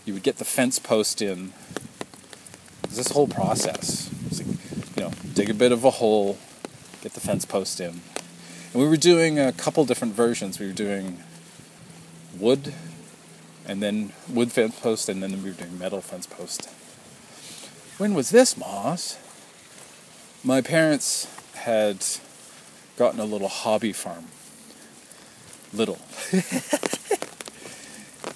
[0.06, 1.52] you would get the fence post in.
[2.90, 4.10] This whole process.
[4.32, 4.48] Like,
[4.96, 6.38] you know dig a bit of a hole
[7.02, 8.00] get the fence post in.
[8.74, 10.60] And we were doing a couple different versions.
[10.60, 11.22] We were doing
[12.38, 12.74] wood,
[13.68, 16.70] and then wood fence post, and then we were doing metal fence post.
[17.98, 19.18] When was this, Moss?
[20.44, 22.04] My parents had
[22.98, 24.26] gotten a little hobby farm.
[25.74, 26.00] Little.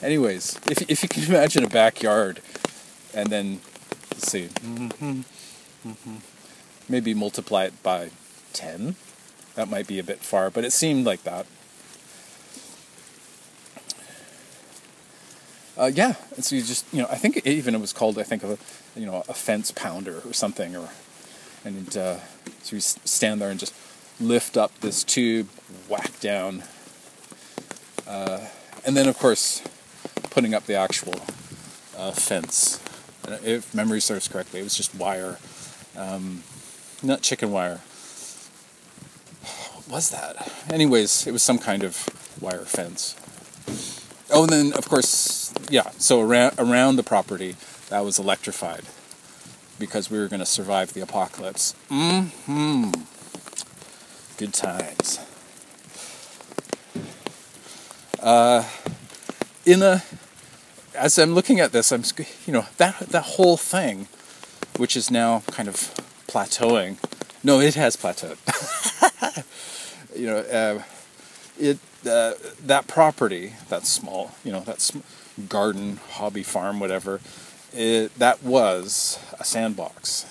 [0.02, 2.42] Anyways, if, if you can imagine a backyard
[3.14, 3.62] and then,
[4.12, 5.22] let's see, mm-hmm,
[5.88, 6.16] mm-hmm,
[6.88, 8.12] maybe multiply it by
[8.54, 8.96] 10,
[9.56, 11.46] that might be a bit far, but it seemed like that.
[15.78, 18.24] Uh, yeah, and so you just you know I think even it was called I
[18.24, 18.58] think a
[18.96, 20.90] you know a fence pounder or something or
[21.66, 22.18] and uh,
[22.62, 23.74] so you stand there and just
[24.20, 25.50] lift up this tube,
[25.90, 26.64] whack down,
[28.08, 28.48] uh,
[28.86, 29.62] and then of course
[30.30, 31.16] putting up the actual
[31.98, 32.82] uh, fence.
[33.44, 35.40] If memory serves correctly, it was just wire,
[35.98, 36.44] um,
[37.02, 37.82] not chicken wire.
[39.74, 40.52] What was that?
[40.70, 42.08] Anyways, it was some kind of
[42.40, 43.16] wire fence.
[44.32, 45.90] Oh, and then of course, yeah.
[45.98, 47.56] So around around the property,
[47.90, 48.84] that was electrified
[49.80, 51.76] because we were going to survive the apocalypse.
[51.90, 52.92] Hmm.
[54.38, 55.20] Good times.
[58.22, 58.64] Uh,
[59.66, 60.04] in a,
[60.96, 62.04] as I'm looking at this, I'm
[62.46, 64.08] you know that that whole thing,
[64.78, 65.76] which is now kind of
[66.28, 66.98] plateauing.
[67.44, 68.38] No, it has plateaued.
[70.16, 70.82] you know, uh,
[71.60, 75.00] it uh, that property, that small, you know, that sm-
[75.50, 77.20] garden, hobby farm, whatever,
[77.74, 80.26] it, that was a sandbox.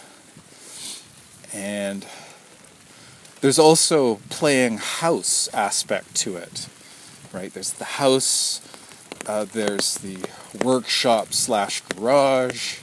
[1.52, 2.06] And
[3.40, 6.68] there's also playing house aspect to it,
[7.32, 7.52] right?
[7.52, 8.60] There's the house,
[9.26, 10.24] uh, there's the
[10.64, 12.78] workshop slash garage,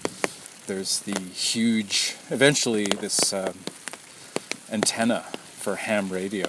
[0.67, 3.53] there's the huge, eventually, this um,
[4.69, 5.21] antenna
[5.57, 6.47] for ham radio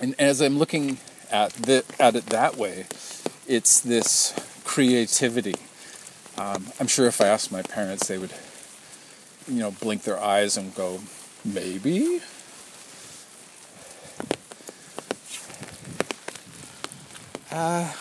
[0.00, 0.98] and as I'm looking
[1.30, 2.86] at the, at it that way,
[3.46, 4.34] it's this
[4.64, 5.54] creativity.
[6.36, 8.32] Um, I'm sure if I asked my parents, they would,
[9.48, 11.00] you know, blink their eyes and go,
[11.44, 12.20] maybe.
[17.50, 17.92] Uh,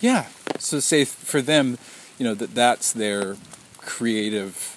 [0.00, 0.26] yeah.
[0.58, 1.78] So say for them,
[2.18, 3.36] you know that that's their
[3.78, 4.76] creative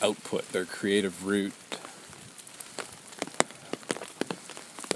[0.00, 1.52] output, their creative route.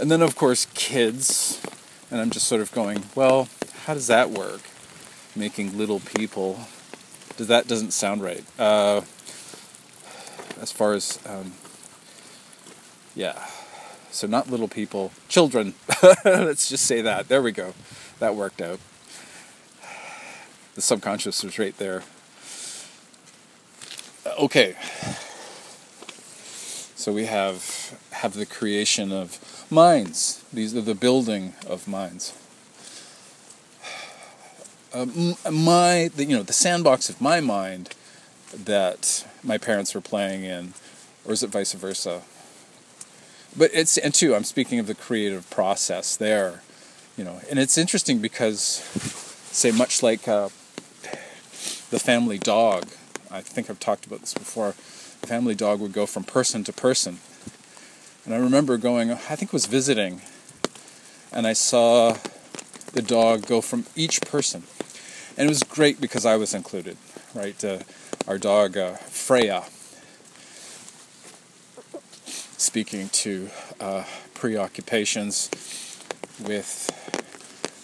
[0.01, 1.61] And then, of course, kids.
[2.11, 3.49] And I'm just sort of going, well,
[3.85, 4.63] how does that work?
[5.37, 6.61] Making little people.
[7.37, 8.45] That doesn't sound right?
[8.59, 9.03] Uh,
[10.61, 11.53] as far as um,
[13.15, 13.47] yeah,
[14.11, 15.75] so not little people, children.
[16.25, 17.29] Let's just say that.
[17.29, 17.75] There we go.
[18.19, 18.81] That worked out.
[20.75, 22.03] The subconscious was right there.
[24.39, 24.77] Okay.
[26.95, 30.45] So we have have the creation of minds.
[30.53, 32.33] These are the building of minds.
[34.93, 35.07] Uh,
[35.51, 37.95] my, the, you know, the sandbox of my mind
[38.53, 40.75] that my parents were playing in,
[41.25, 42.23] or is it vice versa?
[43.57, 46.63] But it's and two, I'm speaking of the creative process there,
[47.17, 48.59] you know, and it's interesting because,
[49.53, 50.49] say, much like uh,
[51.91, 52.87] the family dog,
[53.31, 54.75] I think I've talked about this before.
[55.21, 57.19] The family dog would go from person to person,
[58.25, 60.21] and I remember going, I think it was visiting,
[61.33, 62.17] and I saw
[62.93, 64.65] the dog go from each person,
[65.37, 66.97] and it was great because I was included,
[67.35, 67.63] right?
[67.65, 67.79] Uh,
[68.27, 69.65] our dog uh, Freya,
[72.57, 73.49] speaking to
[73.81, 74.05] uh,
[74.35, 75.51] preoccupations
[76.43, 76.91] with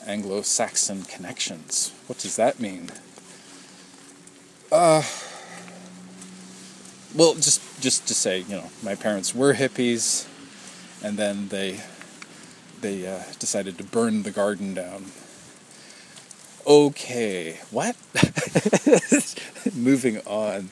[0.06, 1.92] Anglo Saxon connections.
[2.06, 2.90] What does that mean?
[4.70, 5.02] Uh,
[7.16, 10.26] well, just just to say, you know, my parents were hippies,
[11.02, 11.80] and then they
[12.80, 15.06] they uh, decided to burn the garden down.
[16.66, 17.96] Okay, what?
[19.74, 20.70] Moving on.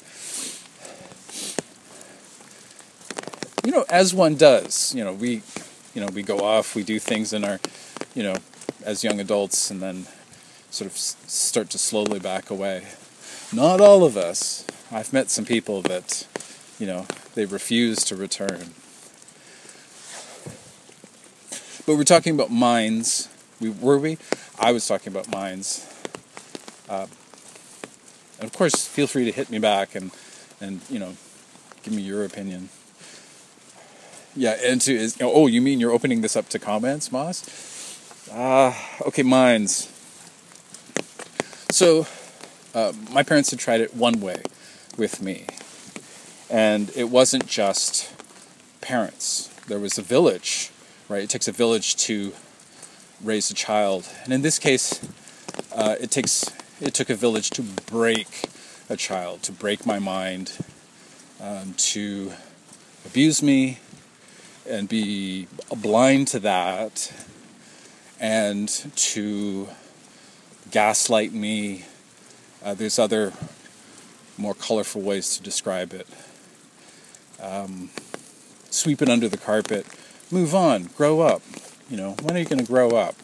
[3.64, 5.40] You know, as one does, you know, we,
[5.95, 7.61] you know, we go off, we do things in our,
[8.14, 8.34] you know,
[8.84, 10.07] as young adults, and then
[10.70, 12.88] sort of start to slowly back away.
[13.53, 14.66] Not all of us.
[14.93, 16.26] I've met some people that,
[16.78, 18.74] you know, they refuse to return.
[21.87, 23.28] But we're talking about minds.
[23.61, 24.18] We were we?
[24.59, 25.87] I was talking about minds.
[26.89, 27.07] Uh,
[28.39, 30.11] and of course, feel free to hit me back and
[30.61, 31.14] and you know,
[31.82, 32.68] give me your opinion.
[34.37, 38.30] Yeah, and to is oh, you mean you're opening this up to comments, Moss?
[38.32, 39.91] Ah, uh, okay, minds.
[41.70, 42.07] So,
[42.74, 44.43] uh, my parents had tried it one way
[44.97, 45.47] with me,
[46.51, 48.12] and it wasn't just
[48.80, 49.49] parents.
[49.66, 50.70] There was a village,
[51.09, 51.22] right?
[51.22, 52.32] It takes a village to
[53.22, 55.01] raise a child, and in this case,
[55.74, 58.49] uh, it takes it took a village to break
[58.90, 60.53] a child, to break my mind,
[61.40, 62.32] um, to
[63.07, 63.78] abuse me,
[64.68, 67.12] and be blind to that,
[68.20, 69.68] and to
[70.70, 71.84] gaslight me.
[72.64, 73.32] Uh, there's other
[74.37, 76.07] more colorful ways to describe it.
[77.41, 77.91] Um,
[78.70, 79.87] sweep it under the carpet,
[80.30, 81.43] move on, grow up.
[81.91, 83.14] You know, when are you going to grow up?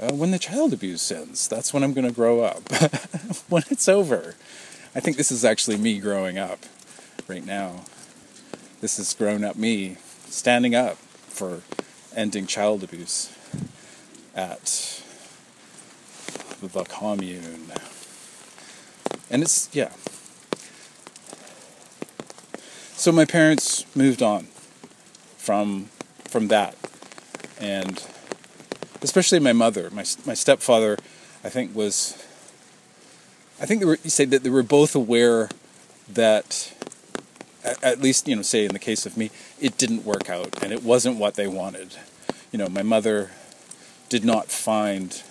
[0.00, 2.68] Uh, when the child abuse ends, that's when I'm going to grow up.
[3.48, 4.34] when it's over.
[4.94, 6.58] I think this is actually me growing up
[7.28, 7.84] right now.
[8.80, 9.96] This is grown up me
[10.26, 11.62] standing up for
[12.16, 13.30] ending child abuse
[14.34, 15.02] at
[16.60, 17.72] the commune.
[19.32, 19.90] And it's, yeah.
[22.94, 24.44] So my parents moved on
[25.36, 25.86] from
[26.28, 26.76] from that.
[27.58, 28.04] And
[29.00, 30.98] especially my mother, my my stepfather,
[31.42, 32.22] I think was
[33.60, 35.48] I think they were you say that they were both aware
[36.08, 36.72] that
[37.82, 39.30] at least you know say in the case of me
[39.60, 41.96] it didn't work out and it wasn't what they wanted
[42.50, 43.30] you know my mother
[44.08, 45.22] did not find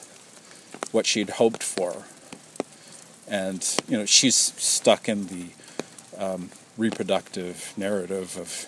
[0.91, 2.05] what she'd hoped for
[3.31, 5.47] and you know she's stuck in the
[6.19, 8.67] um, reproductive narrative of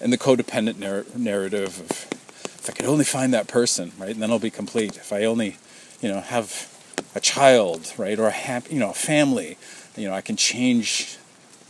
[0.00, 4.10] and the codependent narr- narrative of if I could only find that person right?
[4.10, 4.96] And then I'll be complete.
[4.96, 5.56] If I only
[6.00, 6.72] you know have
[7.16, 9.58] a child right or a happy you know a family
[9.96, 11.18] you know I can change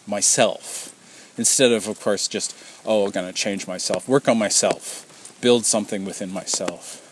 [0.06, 0.92] myself
[1.38, 6.04] instead of, of course, just, oh, I'm to change myself, work on myself, build something
[6.04, 7.02] within myself.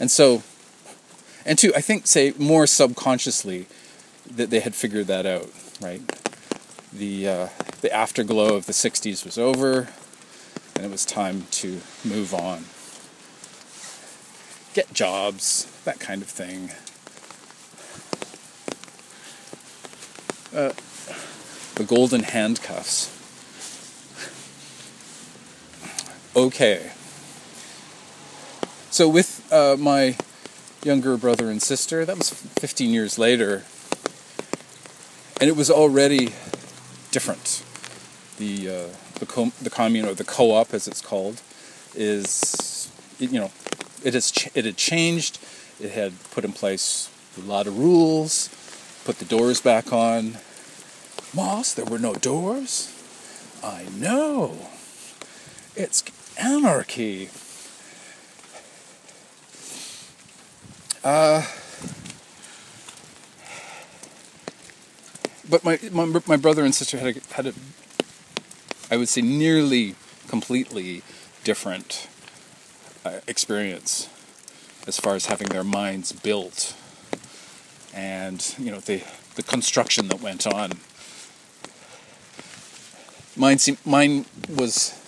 [0.00, 0.42] And so,
[1.44, 3.66] and two, I think, say, more subconsciously,
[4.30, 6.00] that they had figured that out, right?
[6.92, 7.48] The, uh,
[7.82, 9.88] the afterglow of the 60s was over,
[10.76, 12.64] and it was time to move on.
[14.74, 16.70] Get jobs, that kind of thing.
[20.54, 20.72] Uh,
[21.74, 23.10] the golden handcuffs.
[26.36, 26.90] Okay.
[28.90, 30.16] So, with uh, my
[30.84, 33.64] younger brother and sister, that was 15 years later,
[35.40, 36.32] and it was already
[37.10, 37.62] different.
[38.38, 38.88] the uh,
[39.20, 41.40] the com- the commune or the co-op as it's called
[41.94, 43.50] is you know
[44.02, 45.38] it has ch- it had changed.
[45.80, 47.08] It had put in place
[47.38, 48.48] a lot of rules,
[49.04, 50.38] put the doors back on.
[51.34, 52.90] Moss, there were no doors.
[53.62, 54.68] I know.
[55.76, 56.04] It's
[56.38, 57.28] anarchy.
[61.04, 61.42] Uh,
[65.50, 67.52] but my, my my brother and sister had a, had a
[68.90, 69.96] I would say nearly
[70.28, 71.02] completely
[71.44, 72.08] different
[73.04, 74.08] uh, experience
[74.86, 76.74] as far as having their minds built.
[77.92, 79.02] And you know the
[79.34, 80.72] the construction that went on.
[83.36, 84.98] Mine seemed, mine was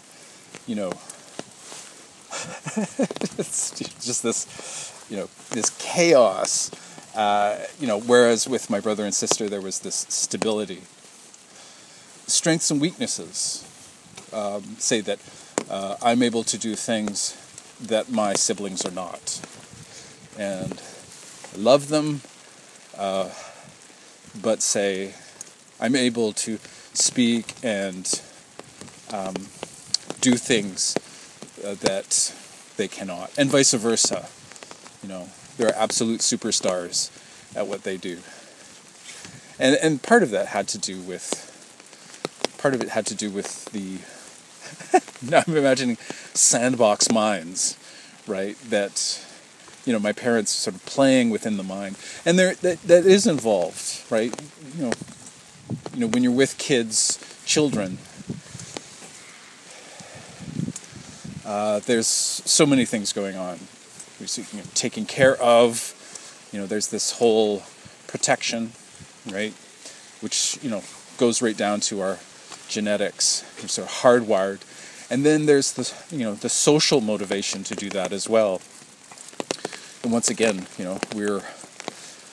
[0.67, 0.91] you know
[3.39, 3.71] it's
[4.05, 4.45] just this
[5.11, 6.71] you know this chaos
[7.15, 10.83] uh, you know whereas with my brother and sister there was this stability
[12.27, 13.65] strengths and weaknesses
[14.33, 15.19] um, say that
[15.71, 17.37] uh, I'm able to do things
[17.81, 19.41] that my siblings are not
[20.39, 20.81] and
[21.55, 22.23] I love them
[22.99, 23.31] uh,
[24.43, 25.15] but say
[25.81, 26.59] I'm able to
[26.95, 28.21] speak and
[29.13, 29.35] um,
[30.21, 30.97] do things
[31.65, 32.35] uh, that
[32.77, 34.29] they cannot, and vice versa.
[35.07, 37.13] You know, they're absolute superstars
[37.57, 38.19] at what they do,
[39.57, 41.47] and and part of that had to do with
[42.59, 43.99] part of it had to do with the.
[45.31, 45.97] now I'm imagining
[46.35, 47.79] sandbox minds,
[48.27, 48.59] right?
[48.69, 49.25] That
[49.85, 53.29] you know my parents sort of playing within the mind, and there that that is
[53.29, 54.35] involved, right?
[54.77, 54.93] You know,
[55.95, 57.99] you know when you're with kids, children.
[61.45, 63.61] Uh, there's so many things going on.
[64.19, 65.93] You're you know, taking care of.
[66.53, 67.63] You know, there's this whole
[68.07, 68.73] protection,
[69.31, 69.53] right?
[70.21, 70.83] Which you know
[71.19, 72.19] goes right down to our
[72.69, 73.45] genetics.
[73.61, 74.61] We're sort of hardwired,
[75.11, 78.61] and then there's the you know the social motivation to do that as well.
[80.03, 81.43] And once again, you know, we're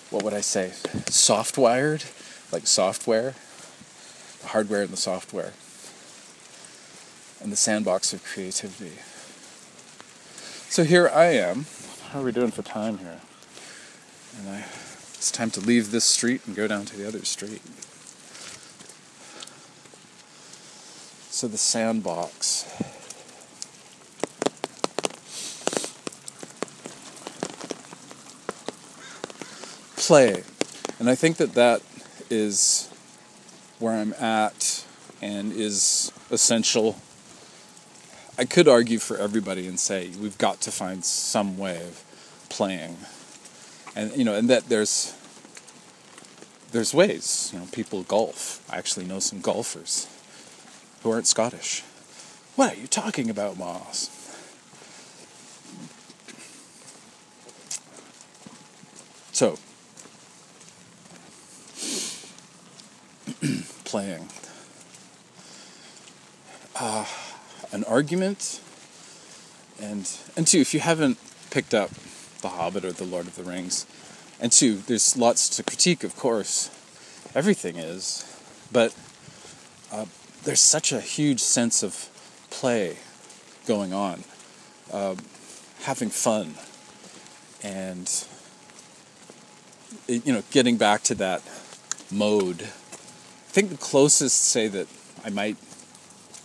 [0.09, 0.73] what would I say,
[1.07, 2.03] soft wired,
[2.51, 3.34] like software,
[4.41, 5.53] the hardware and the software
[7.41, 8.93] and the sandbox of creativity.
[10.74, 11.67] So here I am.
[12.09, 13.21] How are we doing for time here?
[14.39, 14.65] And I,
[15.13, 17.61] it's time to leave this street and go down to the other street.
[21.30, 22.65] So the sandbox.
[29.95, 30.43] Play.
[30.97, 31.84] And I think that that
[32.32, 32.89] is
[33.78, 34.84] where I'm at
[35.21, 36.97] and is essential
[38.43, 42.03] I could argue for everybody and say we've got to find some way of
[42.49, 42.97] playing,
[43.95, 45.15] and you know, and that there's
[46.73, 47.51] there's ways.
[47.53, 48.61] You know, people golf.
[48.69, 50.09] I actually know some golfers
[51.03, 51.83] who aren't Scottish.
[52.57, 54.09] What are you talking about, Moss?
[59.31, 59.57] So,
[63.85, 64.27] playing.
[66.75, 67.05] Uh,
[67.74, 68.61] an argument.
[69.82, 71.17] And and two, if you haven't
[71.49, 71.89] picked up
[72.41, 73.86] The Hobbit or The Lord of the Rings,
[74.39, 76.69] and two, there's lots to critique, of course.
[77.36, 78.24] Everything is,
[78.71, 78.95] but
[79.91, 80.05] uh,
[80.43, 82.09] there's such a huge sense of
[82.51, 82.97] play
[83.65, 84.24] going on,
[84.91, 85.15] uh,
[85.82, 86.55] having fun,
[87.63, 88.26] and
[90.07, 91.41] you know, getting back to that
[92.11, 92.61] mode.
[92.61, 94.88] I think the closest say that
[95.26, 95.57] I might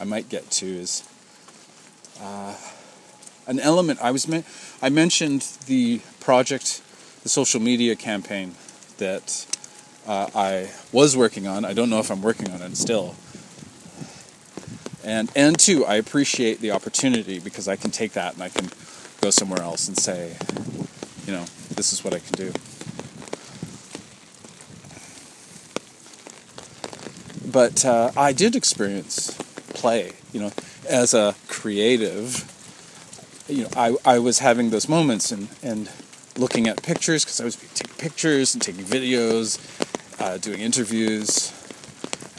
[0.01, 1.08] I might get to is
[2.21, 2.55] uh,
[3.47, 4.01] an element.
[4.03, 4.29] I was
[4.83, 6.83] I mentioned the project,
[7.23, 8.55] the social media campaign
[8.99, 9.47] that
[10.07, 11.65] uh, I was working on.
[11.65, 13.15] I don't know if I'm working on it still.
[15.05, 18.69] And and two, I appreciate the opportunity because I can take that and I can
[19.21, 20.37] go somewhere else and say,
[21.27, 21.45] you know,
[21.75, 22.53] this is what I can do.
[27.51, 29.33] But uh, I did experience
[29.73, 30.53] play, you know,
[30.89, 32.55] as a creative,
[33.49, 35.91] you know, I, I was having those moments and, and
[36.37, 39.59] looking at pictures because I was taking pictures and taking videos,
[40.21, 41.53] uh, doing interviews,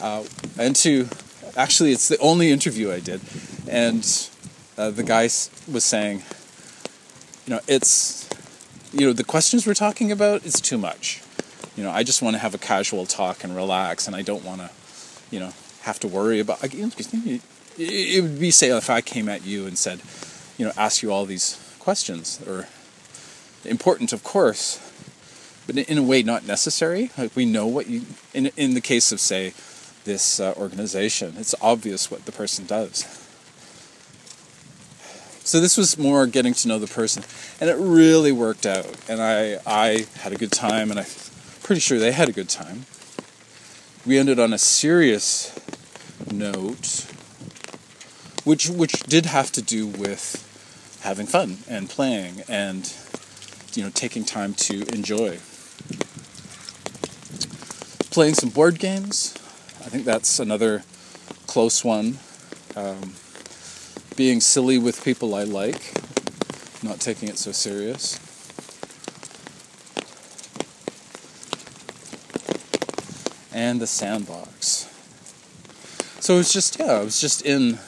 [0.00, 0.24] uh,
[0.58, 1.08] and to
[1.56, 3.20] actually, it's the only interview I did,
[3.68, 4.04] and
[4.76, 6.22] uh, the guy was saying,
[7.46, 8.28] you know, it's,
[8.92, 11.22] you know, the questions we're talking about is too much.
[11.76, 14.44] You know, I just want to have a casual talk and relax, and I don't
[14.44, 14.70] want to,
[15.30, 16.62] you know, have to worry about
[17.80, 20.00] it would be say if I came at you and said,
[20.58, 22.66] you know, ask you all these questions or
[23.64, 24.78] important, of course,
[25.66, 27.10] but in a way not necessary.
[27.16, 28.02] Like we know what you
[28.34, 29.54] in in the case of say
[30.04, 31.34] this uh, organization.
[31.38, 33.04] It's obvious what the person does.
[35.42, 37.24] So this was more getting to know the person,
[37.60, 38.86] and it really worked out.
[39.08, 41.06] And I I had a good time, and I'm
[41.62, 42.84] pretty sure they had a good time.
[44.06, 45.54] We ended on a serious
[46.30, 47.06] note,
[48.44, 50.46] which which did have to do with
[51.02, 52.94] having fun and playing and
[53.74, 55.38] you know taking time to enjoy.
[58.10, 59.34] Playing some board games
[59.80, 60.82] i think that's another
[61.46, 62.18] close one.
[62.76, 63.14] Um,
[64.16, 65.94] being silly with people i like
[66.82, 68.18] not taking it so serious.
[73.52, 74.88] And the sandbox.
[76.20, 77.78] So it was just yeah i was just in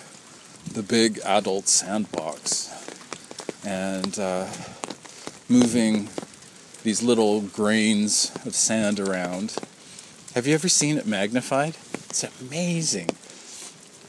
[0.73, 2.71] the big adult sandbox
[3.65, 4.47] and uh,
[5.49, 6.09] moving
[6.83, 9.57] these little grains of sand around.
[10.35, 11.77] Have you ever seen it magnified?
[12.09, 13.11] It's amazing.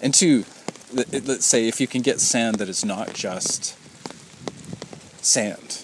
[0.02, 0.46] And two,
[0.92, 3.78] let's say if you can get sand that is not just
[5.24, 5.84] sand,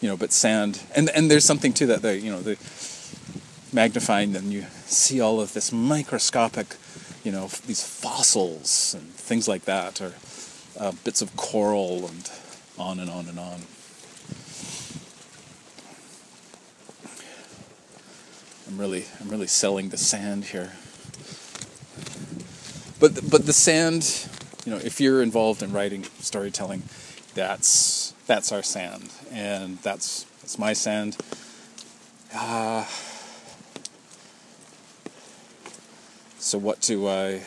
[0.00, 2.02] you know, but sand, and and there's something to that.
[2.02, 2.56] The you know the
[3.72, 6.76] magnifying, then you see all of this microscopic,
[7.24, 10.14] you know, these fossils and things like that, or
[10.78, 12.30] uh, bits of coral and
[12.78, 13.60] on and on and on.
[18.68, 20.72] I'm really, I'm really selling the sand here.
[23.00, 24.28] But, but the sand,
[24.64, 26.82] you know, if you're involved in writing, storytelling,
[27.34, 31.16] that's that's our sand, and that's that's my sand.
[32.34, 32.84] Uh,
[36.40, 37.42] so what do I?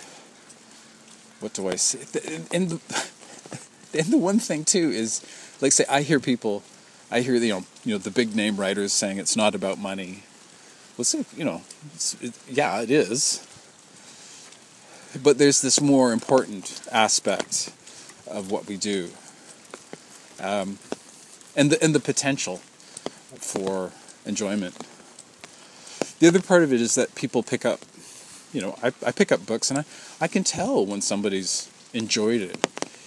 [1.40, 2.00] What do I see?
[2.54, 3.10] And the,
[4.00, 5.22] and the one thing too is,
[5.60, 6.64] like, say, I hear people,
[7.12, 10.24] I hear you know, you know, the big name writers saying it's not about money.
[10.96, 11.64] Well, see, you know,
[12.22, 13.46] it, yeah, it is.
[15.22, 17.74] But there's this more important aspect
[18.28, 19.10] of what we do,
[20.40, 20.80] um,
[21.56, 22.58] and the and the potential
[23.38, 23.92] for
[24.26, 24.76] enjoyment.
[26.20, 27.82] The other part of it is that people pick up,
[28.54, 29.86] you know, I, I pick up books and I,
[30.22, 32.58] I can tell when somebody's enjoyed it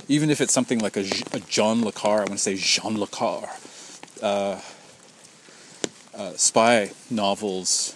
[0.09, 2.99] even if it's something like a, a John le Carre, I want to say Jean
[2.99, 3.51] le Carre,
[4.23, 4.61] uh,
[6.15, 7.95] uh, spy novels,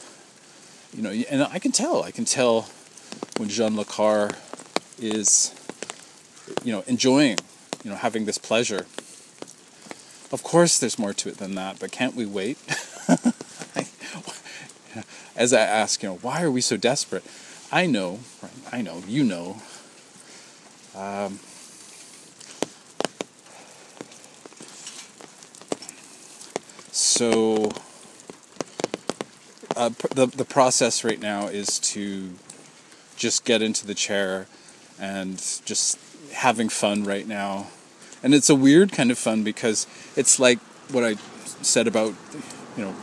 [0.95, 2.69] you know, and I can tell, I can tell
[3.37, 4.33] when Jean le Carre
[4.99, 5.55] is,
[6.65, 7.39] you know, enjoying,
[7.85, 8.87] you know, having this pleasure.
[10.33, 12.59] Of course, there's more to it than that, but can't we wait?
[15.37, 17.25] As I ask, you know, why are we so desperate?
[17.73, 19.57] I know, right, I know, you know.
[20.95, 21.39] Um,
[26.91, 27.71] so
[29.77, 32.31] uh, the the process right now is to
[33.17, 34.47] just get into the chair
[34.99, 35.99] and just
[36.33, 37.69] having fun right now.
[38.23, 39.87] And it's a weird kind of fun because
[40.17, 40.59] it's like
[40.91, 41.15] what I
[41.63, 42.15] said about
[42.77, 42.95] you know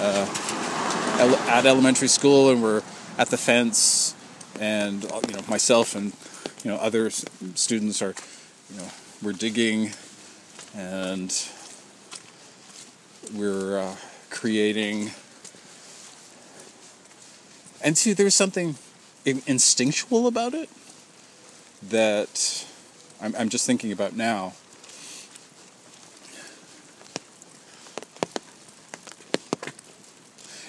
[0.00, 0.87] uh,
[1.18, 2.82] at elementary school and we're
[3.18, 4.14] at the fence
[4.60, 6.12] and you know myself and
[6.64, 8.14] you know other students are
[8.70, 8.88] you know
[9.22, 9.90] we're digging
[10.76, 11.48] and
[13.34, 13.96] we're uh,
[14.30, 15.10] creating.
[17.82, 18.76] And see, there's something
[19.24, 20.68] instinctual about it
[21.82, 22.66] that
[23.20, 24.54] I'm, I'm just thinking about now.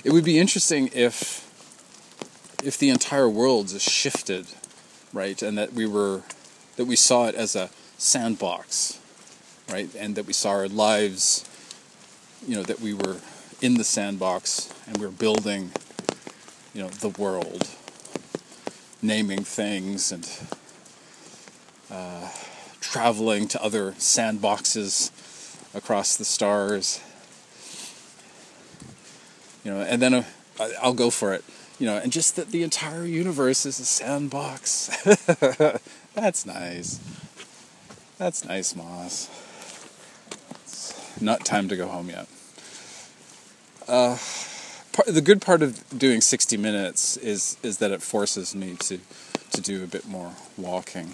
[0.03, 1.45] It would be interesting if
[2.63, 4.47] if the entire world just shifted,
[5.13, 6.23] right, and that we were
[6.77, 8.99] that we saw it as a sandbox,
[9.69, 11.45] right, and that we saw our lives
[12.47, 13.17] you know that we were
[13.61, 15.71] in the sandbox and we were building
[16.73, 17.67] you know the world
[19.01, 20.29] naming things and
[21.91, 22.29] uh,
[22.79, 25.11] traveling to other sandboxes
[25.75, 27.01] across the stars
[29.63, 30.23] you know and then uh,
[30.81, 31.43] i'll go for it
[31.79, 34.87] you know and just that the entire universe is a sandbox
[36.13, 36.99] that's nice
[38.17, 39.29] that's nice moss
[41.21, 42.27] not time to go home yet.
[43.87, 44.17] Uh,
[44.93, 48.99] part, the good part of doing 60 minutes is is that it forces me to
[49.51, 51.13] to do a bit more walking.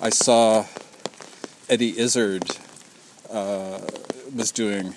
[0.00, 0.66] I saw
[1.68, 2.58] Eddie Izzard
[3.30, 3.80] uh,
[4.34, 4.94] was doing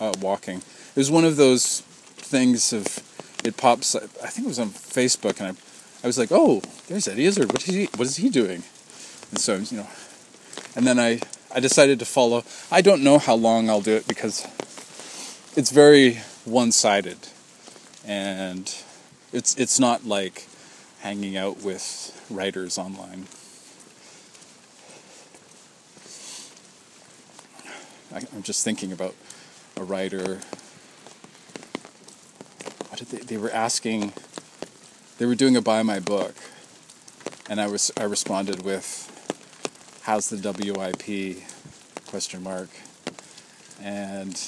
[0.00, 0.62] uh, walking.
[0.94, 2.86] It was one of those things of
[3.44, 3.96] it pops.
[3.96, 7.52] I think it was on Facebook, and I, I was like, "Oh, there's Eddie Izzard.
[7.52, 7.84] What is he?
[7.96, 8.62] What is he doing?"
[9.30, 9.88] And so you know,
[10.76, 11.20] and then I
[11.52, 12.44] I decided to follow.
[12.70, 14.46] I don't know how long I'll do it because
[15.56, 17.18] it's very one-sided,
[18.06, 18.72] and
[19.32, 20.46] it's it's not like
[21.00, 23.26] hanging out with writers online.
[28.14, 29.14] I, I'm just thinking about
[29.76, 30.40] a writer.
[32.98, 33.18] They?
[33.18, 34.12] They were asking.
[35.18, 36.34] They were doing a buy my book,
[37.48, 39.10] and I was I responded with,
[40.02, 41.44] "How's the WIP?"
[42.06, 42.68] question mark,
[43.82, 44.40] and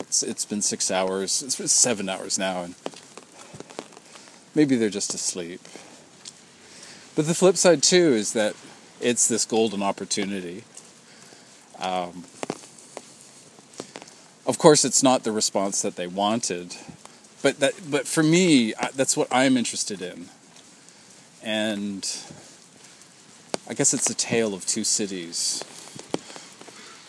[0.00, 1.42] it's it's been six hours.
[1.42, 2.74] It's been seven hours now, and
[4.54, 5.60] maybe they're just asleep.
[7.14, 8.54] But the flip side too is that
[9.00, 10.64] it's this golden opportunity.
[11.78, 12.24] Um,
[14.46, 16.76] of course, it's not the response that they wanted,
[17.46, 20.26] but that but for me, that's what I'm interested in,
[21.44, 22.02] and
[23.68, 25.62] I guess it's a tale of two cities.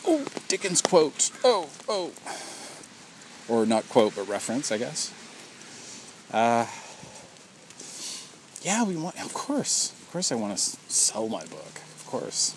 [0.06, 1.32] Oh, Dickens quote.
[1.44, 2.12] Oh, oh.
[3.50, 5.12] Or not quote, but reference, I guess.
[6.32, 6.68] Uh,
[8.62, 9.92] yeah, we want, of course.
[10.04, 11.82] Of course, I want to sell my book.
[11.96, 12.56] Of course.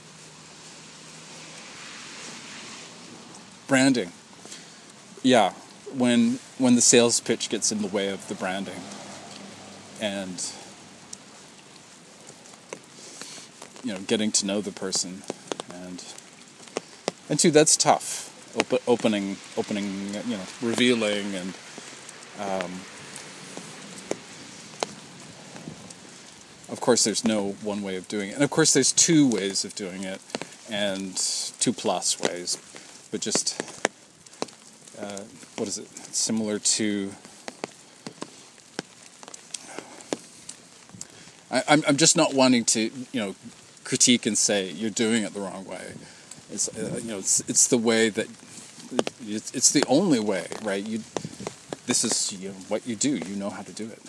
[3.67, 4.13] Branding.
[5.23, 5.55] Yeah,
[5.97, 8.81] when when the sales pitch gets in the way of the branding,
[10.01, 10.53] and
[13.85, 15.23] you know, getting to know the person,
[15.73, 16.05] and
[17.29, 18.29] and two, that's tough.
[18.57, 21.55] Op- opening, opening, you know, revealing, and
[22.41, 22.81] um,
[26.69, 29.65] of course, there's no one way of doing it, and of course, there's two ways
[29.65, 30.21] of doing it,
[30.69, 31.17] and
[31.61, 32.59] two plus ways,
[33.11, 33.70] but just
[35.61, 35.89] what is it?
[36.15, 37.13] Similar to.
[41.51, 43.35] I, I'm I'm just not wanting to you know
[43.85, 45.93] critique and say you're doing it the wrong way.
[46.51, 48.27] It's uh, you know it's it's the way that
[49.29, 50.83] it's, it's the only way, right?
[50.83, 51.03] You
[51.87, 53.19] this is you know, what you do.
[53.19, 54.01] You know how to do it.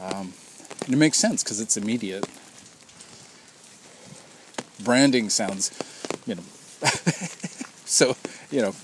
[0.00, 0.32] Um,
[0.84, 2.24] and it makes sense because it's immediate.
[4.84, 5.72] Branding sounds,
[6.24, 6.42] you know,
[7.84, 8.16] so
[8.52, 8.74] you know,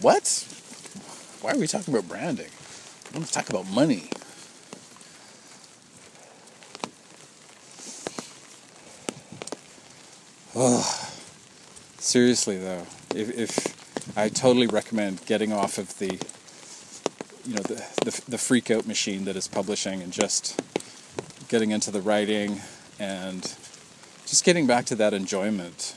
[0.00, 0.46] what?
[1.40, 2.50] Why are we talking about branding?
[3.12, 4.10] I want to talk about money.
[10.54, 11.08] Oh.
[11.98, 16.18] Seriously though, if, if I totally recommend getting off of the
[17.44, 20.58] you know the, the the freak out machine that is publishing and just
[21.48, 22.62] getting into the writing
[22.98, 23.42] and
[24.24, 25.94] just getting back to that enjoyment.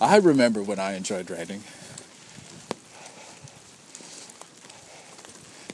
[0.00, 1.64] I remember when I enjoyed writing.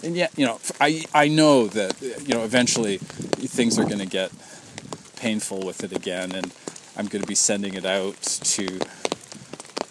[0.08, 4.06] And yet, you know, I I know that you know eventually things are going to
[4.06, 4.32] get
[5.16, 6.50] painful with it again and
[6.96, 8.80] I'm going to be sending it out to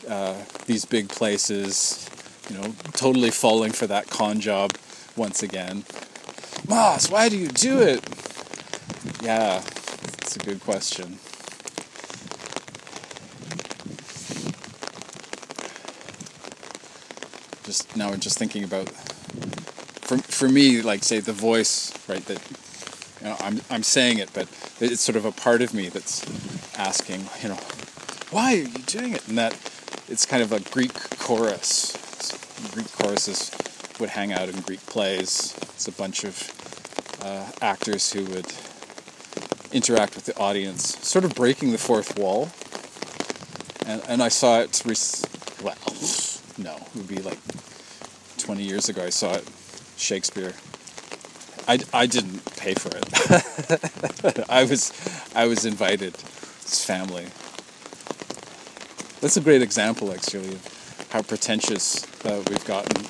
[0.10, 0.34] uh,
[0.66, 2.10] these big places,
[2.50, 4.72] you know, totally falling for that con job
[5.16, 5.84] once again.
[6.68, 8.04] Moss, why do you do it?
[9.22, 9.62] Yeah,
[10.24, 11.20] it's a good question.
[17.66, 18.90] Just now, I'm just thinking about
[20.08, 22.24] for for me, like say the voice, right?
[22.26, 22.42] That
[23.22, 24.48] you know, I'm I'm saying it, but
[24.80, 26.24] it's sort of a part of me that's
[26.78, 27.60] asking, you know,
[28.32, 29.28] why are you doing it?
[29.28, 29.54] And that
[30.08, 31.96] it's kind of a Greek chorus.
[32.74, 33.52] Greek choruses
[34.00, 35.54] would hang out in Greek plays.
[35.76, 38.52] It's a bunch of uh, actors who would
[39.72, 42.50] interact with the audience, sort of breaking the fourth wall.
[43.86, 44.82] And, and I saw it,
[45.64, 45.76] well,
[46.58, 47.40] no, it would be like
[48.38, 49.48] 20 years ago I saw it,
[50.08, 50.54] Shakespeare.
[51.68, 53.08] I, I didn't pay for it.
[54.50, 54.82] I was
[55.36, 56.16] I was invited.
[56.64, 57.28] His family
[59.20, 63.04] that's a great example, actually, of how pretentious uh, we've gotten.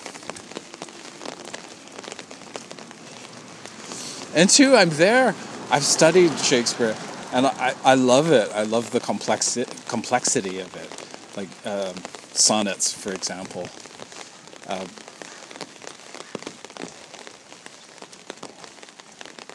[4.33, 5.35] And two, I'm there.
[5.69, 6.95] I've studied Shakespeare,
[7.33, 8.49] and I, I love it.
[8.53, 11.95] I love the complexi- complexity of it, like um,
[12.31, 13.67] sonnets, for example.
[14.65, 14.85] Uh,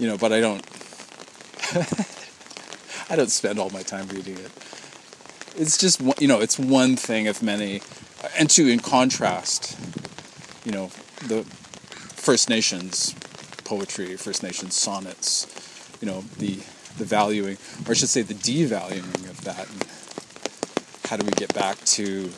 [0.02, 0.64] you know, but I don't.
[3.10, 4.50] I don't spend all my time reading it
[5.56, 7.82] it's just you know it's one thing of many
[8.38, 9.78] and two in contrast
[10.64, 10.86] you know
[11.26, 11.44] the
[12.14, 13.14] first nations
[13.64, 15.46] poetry first nations sonnets
[16.00, 16.54] you know the
[16.98, 19.84] the valuing or i should say the devaluing of that and
[21.06, 22.30] how do we get back to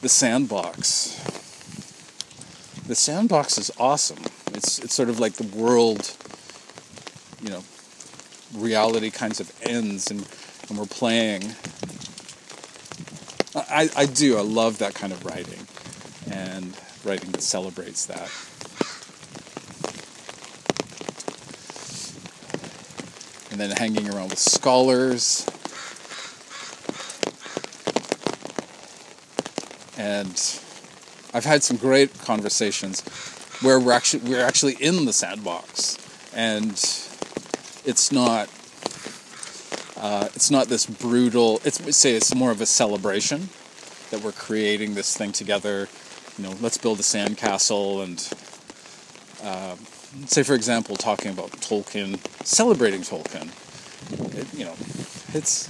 [0.00, 1.18] the sandbox
[2.86, 4.24] the sandbox is awesome
[4.62, 6.16] it's it's sort of like the world
[7.40, 7.64] you know
[8.54, 10.26] reality kinds of ends and
[10.68, 11.54] and we're playing.
[13.54, 15.66] I, I do, I love that kind of writing
[16.30, 18.30] and writing that celebrates that.
[23.50, 25.46] and then hanging around with scholars.
[29.98, 30.30] And
[31.34, 33.02] I've had some great conversations
[33.62, 35.96] where we're actually we're actually in the sandbox,
[36.34, 36.72] and
[37.84, 38.48] it's not
[39.96, 41.60] uh, it's not this brutal.
[41.64, 43.48] It's say it's more of a celebration
[44.10, 45.88] that we're creating this thing together.
[46.38, 48.18] You know, let's build a sandcastle and
[49.42, 49.76] uh,
[50.26, 53.50] say, for example, talking about Tolkien, celebrating Tolkien.
[54.36, 54.74] It, you know,
[55.34, 55.68] it's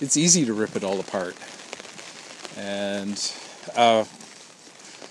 [0.00, 1.36] it's easy to rip it all apart,
[2.56, 3.32] and
[3.76, 4.04] uh,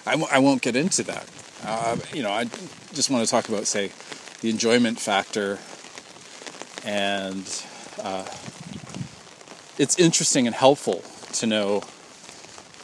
[0.06, 1.28] I w- I won't get into that.
[1.68, 2.46] Uh, you know, I
[2.94, 3.92] just want to talk about, say,
[4.40, 5.60] the enjoyment factor
[6.86, 7.44] and
[8.02, 8.26] uh,
[9.78, 11.04] it's interesting and helpful
[11.34, 11.84] to know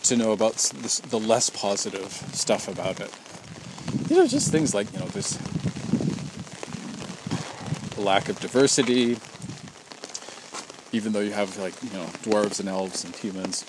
[0.03, 3.09] to know about this, the less positive stuff about it.
[4.09, 5.37] You know, just things like you know, this
[7.97, 9.17] lack of diversity.
[10.91, 13.63] Even though you have like you know dwarves and elves and humans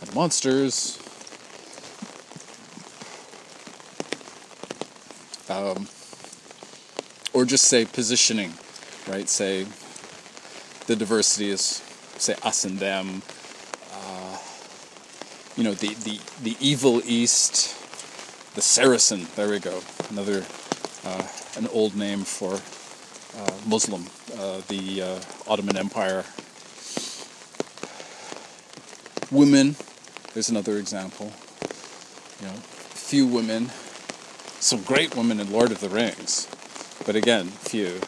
[0.00, 0.99] and monsters.
[5.50, 5.88] Um,
[7.32, 8.54] or just say positioning,
[9.08, 9.28] right?
[9.28, 9.66] Say
[10.86, 11.82] the diversity is
[12.18, 13.22] say us and them.
[13.92, 14.38] Uh,
[15.56, 17.74] you know the, the the evil east,
[18.54, 19.26] the Saracen.
[19.34, 19.80] There we go.
[20.08, 20.44] Another
[21.04, 21.26] uh,
[21.56, 22.54] an old name for
[23.40, 24.04] uh, Muslim,
[24.38, 26.24] uh, the uh, Ottoman Empire.
[29.32, 29.74] Women.
[30.32, 31.32] There's another example.
[32.40, 32.54] You know,
[32.94, 33.70] few women.
[34.60, 36.46] Some great women in Lord of the Rings,
[37.06, 37.98] but again, few.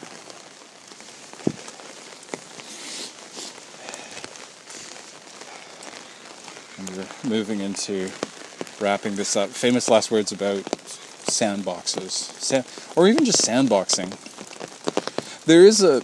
[6.77, 8.11] And we're moving into
[8.79, 9.49] wrapping this up.
[9.49, 10.63] Famous last words about
[11.25, 14.11] sandboxes, Sand, or even just sandboxing.
[15.45, 16.03] There is a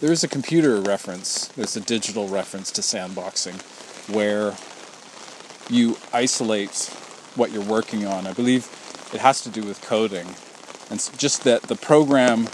[0.00, 1.48] there is a computer reference.
[1.48, 3.62] There's a digital reference to sandboxing,
[4.14, 4.54] where
[5.74, 6.92] you isolate
[7.36, 8.26] what you're working on.
[8.26, 8.68] I believe
[9.16, 12.48] it has to do with coding, and it's just that the program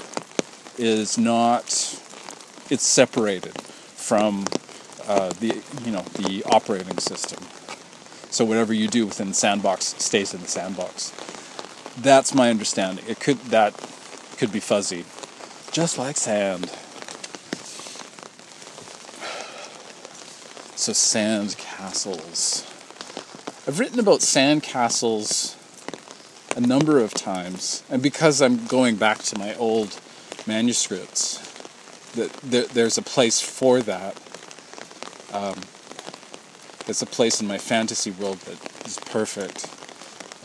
[0.79, 1.65] is not
[2.71, 4.45] it's separated from
[5.09, 7.45] uh, the you know the operating system.
[8.31, 11.11] So whatever you do within the sandbox stays in the sandbox.
[12.01, 13.05] That's my understanding.
[13.09, 13.75] It could that
[14.39, 15.05] could be fuzzy,
[15.73, 16.71] just like sand.
[20.79, 22.63] So sand castles.
[23.67, 25.57] I've written about sand castles
[26.57, 29.99] a number of times, and because I'm going back to my old
[30.47, 31.39] manuscripts,
[32.13, 34.17] that there, there's a place for that
[35.33, 35.55] um,
[36.85, 39.65] there's a place in my fantasy world that is perfect,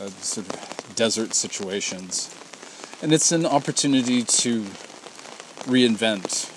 [0.00, 2.34] uh, sort of desert situations,
[3.02, 4.62] and it's an opportunity to
[5.66, 6.54] reinvent.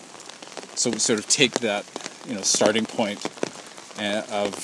[0.78, 1.86] So sort of take that,
[2.26, 3.26] you know, starting point
[4.00, 4.56] uh, of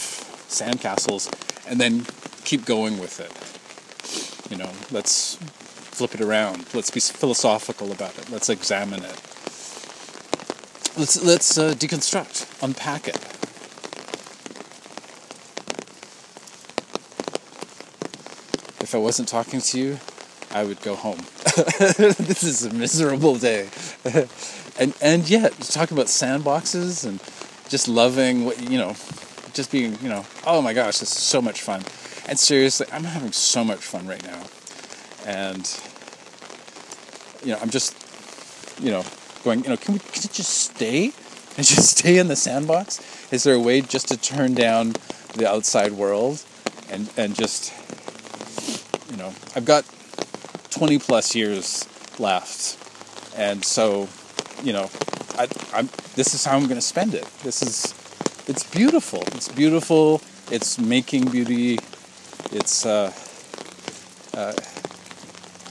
[0.47, 1.29] sandcastles,
[1.69, 2.05] and then
[2.45, 3.46] keep going with it.
[4.49, 6.73] You know, let's flip it around.
[6.73, 8.29] Let's be philosophical about it.
[8.29, 9.21] Let's examine it.
[10.97, 13.37] Let's let's uh, deconstruct, unpack it.
[18.87, 19.99] if I wasn't talking to you,
[20.49, 21.17] I would go home.
[21.77, 23.67] this is a miserable day.
[24.79, 27.21] and and yet, talking about sandboxes and
[27.67, 28.95] just loving what you know,
[29.53, 31.81] just being, you know, oh my gosh, this is so much fun.
[32.28, 34.43] And seriously, I'm having so much fun right now.
[35.25, 35.80] And
[37.43, 37.95] you know, I'm just
[38.82, 39.03] you know,
[39.43, 41.11] going, you know, can we can it just stay?
[41.57, 43.01] And just stay in the sandbox?
[43.34, 44.93] Is there a way just to turn down
[45.36, 46.43] the outside world
[46.89, 47.73] and and just
[49.09, 49.86] you know, I've got
[50.71, 51.88] 20 plus years
[52.19, 52.78] left,
[53.38, 54.07] and so,
[54.63, 54.89] you know,
[55.38, 55.89] I, I'm.
[56.15, 57.25] This is how I'm going to spend it.
[57.43, 57.93] This is,
[58.47, 59.21] it's beautiful.
[59.34, 60.21] It's beautiful.
[60.51, 61.78] It's making beauty.
[62.59, 63.13] It's uh,
[64.33, 64.53] uh,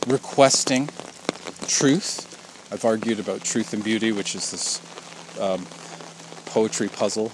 [0.07, 0.89] requesting
[1.67, 2.69] truth.
[2.73, 4.81] I've argued about truth and beauty, which is this
[5.41, 5.67] um,
[6.47, 7.33] poetry puzzle.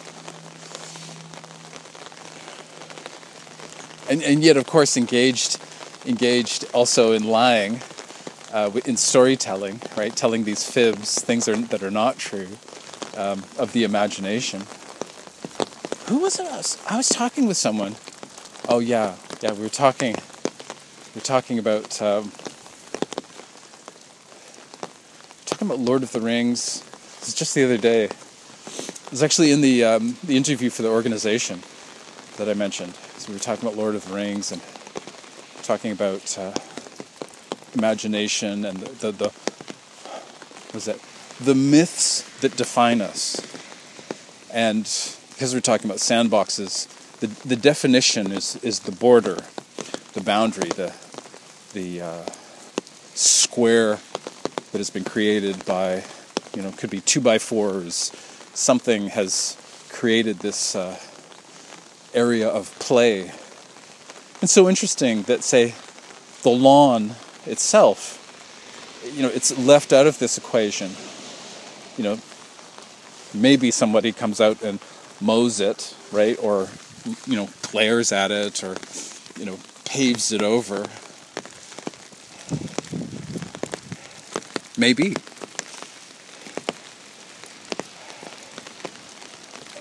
[4.09, 5.61] And, and yet, of course, engaged
[6.07, 7.82] engaged also in lying,
[8.55, 10.16] uh, in storytelling, right?
[10.16, 12.48] Telling these fibs, things are, that are not true,
[13.18, 14.62] um, of the imagination.
[16.09, 16.46] Who was it?
[16.46, 17.96] I was, I was talking with someone.
[18.66, 19.53] Oh yeah, yeah.
[19.53, 20.14] We were talking.
[20.14, 22.30] We were talking about um,
[25.47, 26.84] talking about Lord of the Rings.
[27.18, 28.05] It was just the other day.
[28.05, 31.61] It was actually in the um, the interview for the organization
[32.36, 32.95] that I mentioned.
[32.95, 34.62] So we were talking about Lord of the Rings and
[35.64, 36.55] talking about uh,
[37.74, 39.32] imagination and the, the, the
[40.72, 40.99] was that
[41.40, 43.40] the myths that define us.
[44.53, 44.84] And
[45.30, 46.86] because we're talking about sandboxes,
[47.23, 49.37] the, the definition is, is the border,
[50.14, 50.93] the boundary, the,
[51.73, 52.25] the uh,
[53.14, 54.01] square
[54.73, 56.03] that has been created by,
[56.57, 58.11] you know, could be two by fours.
[58.55, 59.57] Something has
[59.89, 60.99] created this uh,
[62.12, 63.31] area of play.
[64.41, 65.75] And so interesting that, say,
[66.43, 67.12] the lawn
[67.47, 68.18] itself,
[69.14, 70.91] you know, it's left out of this equation.
[71.97, 72.18] You know,
[73.33, 74.81] maybe somebody comes out and
[75.20, 76.37] mows it, right?
[76.43, 76.68] Or,
[77.26, 78.76] you know, glares at it or,
[79.38, 80.86] you know, paves it over.
[84.78, 85.14] Maybe.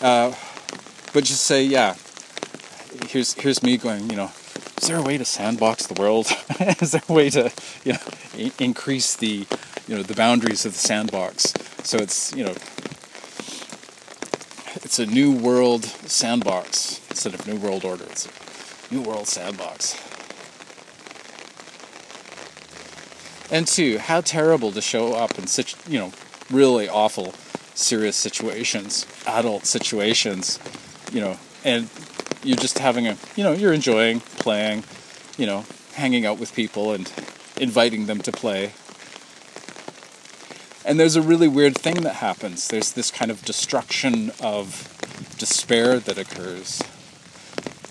[0.02, 0.34] Uh,
[1.14, 1.96] but just say, yeah,
[3.08, 4.32] here's here's me going, you know,
[4.82, 6.28] is there a way to sandbox the world?
[6.82, 7.52] is there a way to,
[7.86, 8.00] you know,
[8.34, 9.46] I- increase the,
[9.88, 11.54] you know, the boundaries of the sandbox?
[11.84, 12.56] So it's, you know,
[14.92, 18.04] it's a new world sandbox instead of new world order.
[18.10, 19.96] It's a new world sandbox.
[23.50, 26.12] And two, how terrible to show up in such, you know,
[26.50, 27.34] really awful,
[27.74, 30.60] serious situations, adult situations,
[31.14, 31.88] you know, and
[32.44, 34.84] you're just having a, you know, you're enjoying playing,
[35.38, 35.64] you know,
[35.94, 37.10] hanging out with people and
[37.56, 38.74] inviting them to play.
[40.84, 42.68] And there's a really weird thing that happens.
[42.68, 44.88] There's this kind of destruction of
[45.38, 46.82] despair that occurs,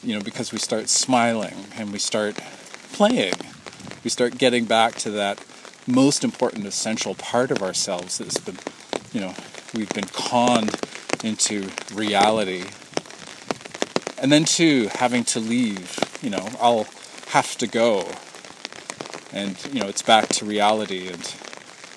[0.02, 2.36] you know, because we start smiling and we start
[2.92, 3.34] playing.
[4.02, 5.44] We start getting back to that
[5.86, 8.58] most important, essential part of ourselves that's been,
[9.12, 9.34] you know,
[9.74, 10.78] we've been conned
[11.22, 12.64] into reality
[14.20, 16.86] and then too having to leave you know i'll
[17.28, 18.06] have to go
[19.32, 21.34] and you know it's back to reality and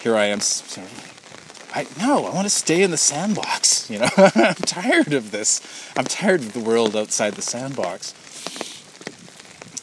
[0.03, 3.99] here i am sort of, i no i want to stay in the sandbox you
[3.99, 5.61] know i'm tired of this
[5.97, 8.13] i'm tired of the world outside the sandbox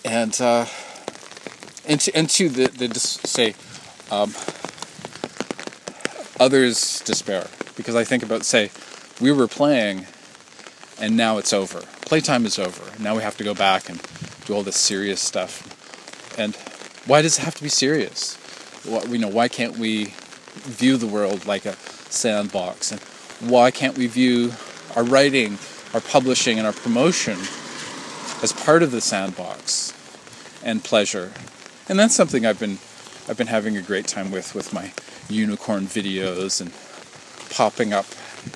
[0.05, 0.67] and uh
[1.89, 3.55] and to, and to the, the just say
[4.13, 4.33] um,
[6.39, 8.71] others despair because i think about say
[9.21, 10.07] we were playing
[11.01, 12.83] and now it's over playtime is over.
[13.01, 14.03] Now we have to go back and
[14.45, 15.63] do all this serious stuff.
[16.37, 16.57] And
[17.07, 18.37] why does it have to be serious?
[18.85, 20.15] Why, you know, why can't we
[20.55, 21.75] view the world like a
[22.09, 22.93] sandbox?
[22.93, 23.01] And
[23.51, 24.53] why can't we view
[24.97, 25.59] our writing,
[25.95, 27.39] our publishing, and our promotion
[28.43, 29.93] as part of the sandbox
[30.63, 31.33] and pleasure?
[31.89, 32.79] And that's something I've been
[33.29, 34.93] I've been having a great time with with my
[35.29, 36.73] unicorn videos and
[37.51, 38.07] popping up,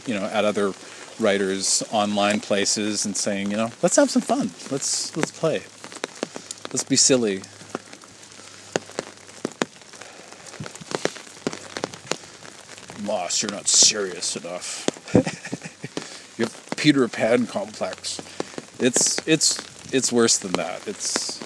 [0.07, 0.73] you know, at other
[1.21, 4.51] writers online places and saying, you know, let's have some fun.
[4.71, 5.63] Let's let's play.
[6.73, 7.43] Let's be silly.
[13.15, 14.91] Moss, you're not serious enough.
[16.37, 18.21] you have Peter Pan complex.
[18.81, 19.61] It's it's
[19.95, 20.89] it's worse than that.
[20.89, 21.41] It's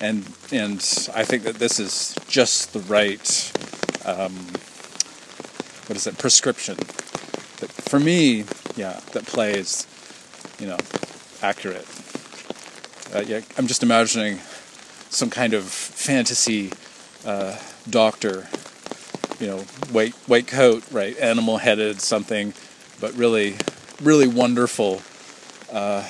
[0.00, 0.76] and and
[1.14, 3.52] I think that this is just the right
[4.06, 4.32] um,
[5.86, 6.76] what is it prescription.
[7.60, 9.86] But for me, yeah, that plays
[10.58, 10.78] you know,
[11.42, 11.86] accurate.
[13.14, 14.38] Uh, yeah, I'm just imagining
[15.10, 16.72] some kind of fantasy
[17.26, 17.58] uh,
[17.90, 18.48] doctor,
[19.40, 19.58] you know,
[19.90, 22.54] white white coat, right, animal headed, something,
[23.00, 23.56] but really,
[24.02, 25.02] really wonderful.
[25.72, 26.08] Uh,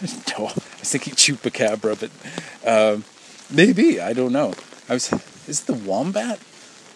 [0.38, 3.00] no, I was thinking chupacabra, but uh,
[3.50, 4.54] maybe I don't know.
[4.88, 5.12] I was.
[5.48, 6.40] Is it the wombat?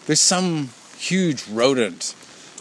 [0.07, 2.15] There's some huge rodent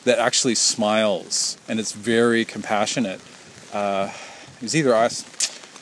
[0.05, 3.20] that actually smiles and it's very compassionate.
[3.72, 4.11] Uh,
[4.57, 5.24] it was either us,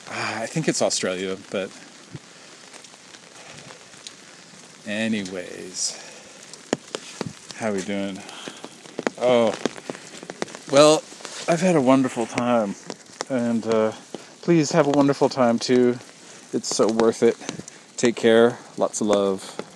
[0.08, 1.70] uh, I think it's Australia, but
[4.86, 6.07] anyways,
[7.58, 8.16] how we doing?
[9.20, 9.52] Oh,
[10.70, 11.02] well,
[11.48, 12.76] I've had a wonderful time,
[13.28, 13.90] and uh,
[14.42, 15.98] please have a wonderful time too.
[16.52, 17.36] It's so worth it.
[17.96, 18.58] Take care.
[18.76, 19.67] Lots of love.